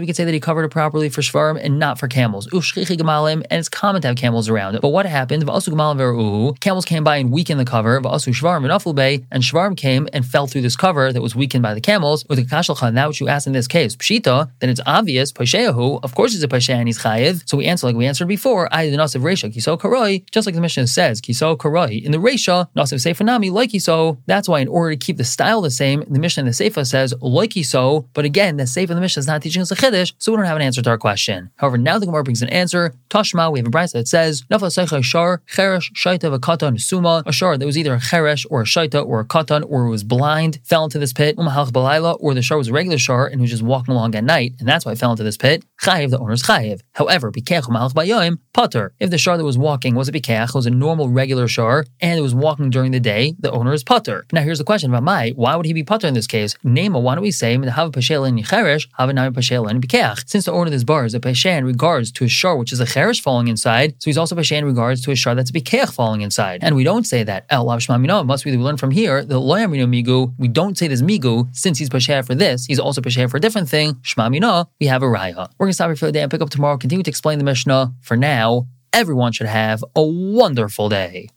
we 0.00 0.06
could 0.06 0.16
say 0.16 0.24
that 0.24 0.34
he 0.34 0.40
covered 0.40 0.64
it 0.64 0.70
properly 0.70 1.08
for 1.08 1.20
Shvarim 1.20 1.60
and 1.62 1.78
not 1.78 1.85
for 1.94 2.08
camels. 2.08 2.46
And 2.52 3.46
it's 3.50 3.68
common 3.68 4.02
to 4.02 4.08
have 4.08 4.16
camels 4.16 4.48
around. 4.48 4.78
But 4.80 4.88
what 4.88 5.06
happened? 5.06 5.46
Camels 5.46 6.84
came 6.84 7.04
by 7.04 7.16
and 7.16 7.30
weakened 7.32 7.60
the 7.60 7.64
cover, 7.64 7.96
and 7.96 8.04
Shvarim 8.04 9.76
came 9.76 10.08
and 10.12 10.26
fell 10.26 10.46
through 10.46 10.62
this 10.62 10.76
cover 10.76 11.12
that 11.12 11.22
was 11.22 11.34
weakened 11.36 11.62
by 11.62 11.74
the 11.74 11.80
camels. 11.80 12.24
With 12.28 12.38
the 12.38 12.92
that 12.92 13.08
which 13.08 13.20
you 13.20 13.28
asked 13.28 13.46
in 13.46 13.52
this 13.52 13.68
case, 13.68 13.94
Pshita, 13.96 14.50
then 14.58 14.70
it's 14.70 14.80
obvious, 14.86 15.32
Pasheahu, 15.32 16.00
of 16.02 16.14
course 16.14 16.32
he's 16.32 16.42
a 16.42 16.48
Pashe 16.48 16.70
and 16.70 16.88
he's 16.88 16.98
Chayiv. 16.98 17.42
So 17.48 17.56
we 17.56 17.66
answer 17.66 17.86
like 17.86 17.96
we 17.96 18.06
answered 18.06 18.28
before, 18.28 18.68
I 18.72 18.88
the 18.90 18.96
Nasiv 18.96 19.20
Resha, 19.20 19.52
Kiso 19.54 19.78
Karoi, 19.78 20.24
just 20.30 20.46
like 20.46 20.54
the 20.54 20.60
Mishnah 20.60 20.86
says, 20.86 21.20
Kiso 21.20 21.56
Karoi. 21.56 22.02
In 22.02 22.12
the 22.12 22.18
Resha, 22.18 22.68
Nasiv 22.74 23.00
Sefer 23.00 23.24
Nami, 23.24 23.50
like 23.50 23.70
Kiso. 23.70 24.18
That's 24.26 24.48
why 24.48 24.60
in 24.60 24.68
order 24.68 24.92
to 24.92 24.96
keep 24.96 25.16
the 25.16 25.24
style 25.24 25.60
the 25.60 25.70
same, 25.70 26.04
the 26.08 26.18
Mishnah 26.18 26.42
in 26.42 26.46
the 26.46 26.52
Sefer 26.52 26.84
says, 26.84 27.14
like 27.20 27.50
Kiso. 27.50 28.06
But 28.14 28.24
again, 28.24 28.56
the 28.56 28.66
Sefer 28.66 28.92
in 28.92 28.96
the 28.96 29.02
Mishnah 29.02 29.20
is 29.20 29.26
not 29.26 29.42
teaching 29.42 29.62
us 29.62 29.70
a 29.70 29.76
Chiddush, 29.76 30.12
so 30.18 30.32
we 30.32 30.36
don't 30.36 30.46
have 30.46 30.56
an 30.56 30.62
answer 30.62 30.82
to 30.82 30.90
our 30.90 30.98
question. 30.98 31.50
However, 31.56 31.75
now 31.82 31.98
the 31.98 32.06
Gemara 32.06 32.24
brings 32.24 32.42
an 32.42 32.48
answer. 32.48 32.94
Tashma, 33.10 33.52
we 33.52 33.58
have 33.58 33.66
a 33.66 33.70
brisa 33.70 33.92
that 33.92 34.08
says, 34.08 34.42
Nafla 34.50 34.68
Seicha 34.68 35.02
Shar, 35.02 35.42
Cheresh, 35.46 35.92
Shaita, 35.94 36.36
Vakatan, 36.36 36.80
Suma, 36.80 37.22
a 37.26 37.32
Shar 37.32 37.56
that 37.56 37.66
was 37.66 37.78
either 37.78 37.94
a 37.94 37.98
Cheresh 37.98 38.46
or 38.50 38.62
a 38.62 38.64
Shaita 38.64 39.06
or 39.06 39.20
a 39.20 39.24
Katan 39.24 39.64
or 39.68 39.88
was 39.88 40.04
blind, 40.04 40.60
fell 40.64 40.84
into 40.84 40.98
this 40.98 41.12
pit, 41.12 41.36
Umahalch 41.36 41.70
Balayla, 41.70 42.16
or 42.20 42.34
the 42.34 42.42
Shar 42.42 42.58
was 42.58 42.68
a 42.68 42.72
regular 42.72 42.98
Shar 42.98 43.26
and 43.26 43.40
was 43.40 43.50
just 43.50 43.62
walking 43.62 43.92
along 43.92 44.14
at 44.14 44.24
night, 44.24 44.54
and 44.58 44.68
that's 44.68 44.84
why 44.84 44.92
it 44.92 44.98
fell 44.98 45.12
into 45.12 45.22
this 45.22 45.36
pit. 45.36 45.64
Chayiv, 45.80 46.10
the 46.10 46.18
owner's 46.18 46.42
chayiv. 46.42 46.80
However, 46.94 47.30
bikech 47.30 47.64
malach 47.64 47.92
bayoim, 47.92 48.38
putter. 48.52 48.92
If 48.98 49.10
the 49.10 49.18
shar 49.18 49.36
that 49.36 49.44
was 49.44 49.58
walking 49.58 49.94
was 49.94 50.08
a 50.08 50.12
bikech, 50.12 50.54
was 50.54 50.66
a 50.66 50.70
normal 50.70 51.08
regular 51.08 51.48
shar, 51.48 51.84
and 52.00 52.18
it 52.18 52.22
was 52.22 52.34
walking 52.34 52.70
during 52.70 52.92
the 52.92 53.00
day, 53.00 53.34
the 53.38 53.52
owner 53.52 53.72
is 53.72 53.84
putter. 53.84 54.24
Now 54.32 54.42
here's 54.42 54.58
the 54.58 54.64
question 54.64 54.90
about 54.90 55.02
my, 55.02 55.30
why 55.30 55.54
would 55.56 55.66
he 55.66 55.72
be 55.72 55.84
putter 55.84 56.06
in 56.06 56.14
this 56.14 56.26
case? 56.26 56.56
Name 56.64 56.94
why 56.94 57.14
don't 57.14 57.22
we 57.22 57.30
say 57.30 57.52
have 57.52 57.92
pashelin 57.92 58.42
yicheresh, 58.42 58.88
have 58.96 59.12
nami 59.14 59.34
pashelin 59.34 59.80
bikech? 59.82 60.28
Since 60.28 60.46
the 60.46 60.52
owner 60.52 60.66
of 60.66 60.72
this 60.72 60.84
bar 60.84 61.04
is 61.04 61.14
a 61.14 61.20
peshen 61.20 61.58
in 61.58 61.65
regards 61.66 62.12
to 62.12 62.24
a 62.24 62.28
shar 62.28 62.56
which 62.56 62.72
is 62.72 62.80
a 62.80 62.86
cherish 62.86 63.20
falling 63.20 63.48
inside, 63.48 63.94
so 63.98 64.08
he's 64.08 64.18
also 64.18 64.34
Pashay 64.34 64.58
in 64.58 64.64
regards 64.64 65.02
to 65.02 65.10
a 65.10 65.16
shar 65.16 65.34
that's 65.34 65.50
a 65.50 65.52
Bikeach 65.52 65.92
falling 65.92 66.20
inside. 66.20 66.60
And 66.62 66.76
we 66.76 66.84
don't 66.84 67.04
say 67.04 67.22
that 67.24 67.46
El 67.50 67.66
Shmamina 67.66 68.24
must 68.24 68.44
be 68.44 68.50
that 68.50 68.58
we 68.58 68.64
learn 68.64 68.76
from 68.76 68.90
here 68.90 69.24
the 69.24 69.40
Loyamino 69.40 69.86
Migu. 69.86 70.34
We 70.38 70.48
don't 70.48 70.78
say 70.78 70.88
this 70.88 71.02
Migu 71.02 71.48
since 71.54 71.78
he's 71.78 71.90
Pashay 71.90 72.24
for 72.24 72.34
this, 72.34 72.66
he's 72.66 72.78
also 72.78 73.00
Pashay 73.00 73.30
for 73.30 73.36
a 73.36 73.40
different 73.40 73.68
thing. 73.68 73.94
Shmamina, 73.96 74.66
we 74.80 74.86
have 74.86 75.02
a 75.02 75.06
Raya. 75.06 75.48
We're 75.58 75.66
gonna 75.66 75.74
stop 75.74 75.88
here 75.88 75.96
for 75.96 76.06
the 76.06 76.12
day 76.12 76.22
and 76.22 76.30
pick 76.30 76.40
up 76.40 76.50
tomorrow, 76.50 76.76
continue 76.76 77.02
to 77.02 77.10
explain 77.10 77.38
the 77.38 77.44
Mishnah. 77.44 77.92
For 78.00 78.16
now, 78.16 78.66
everyone 78.92 79.32
should 79.32 79.46
have 79.46 79.84
a 79.94 80.02
wonderful 80.02 80.88
day. 80.88 81.28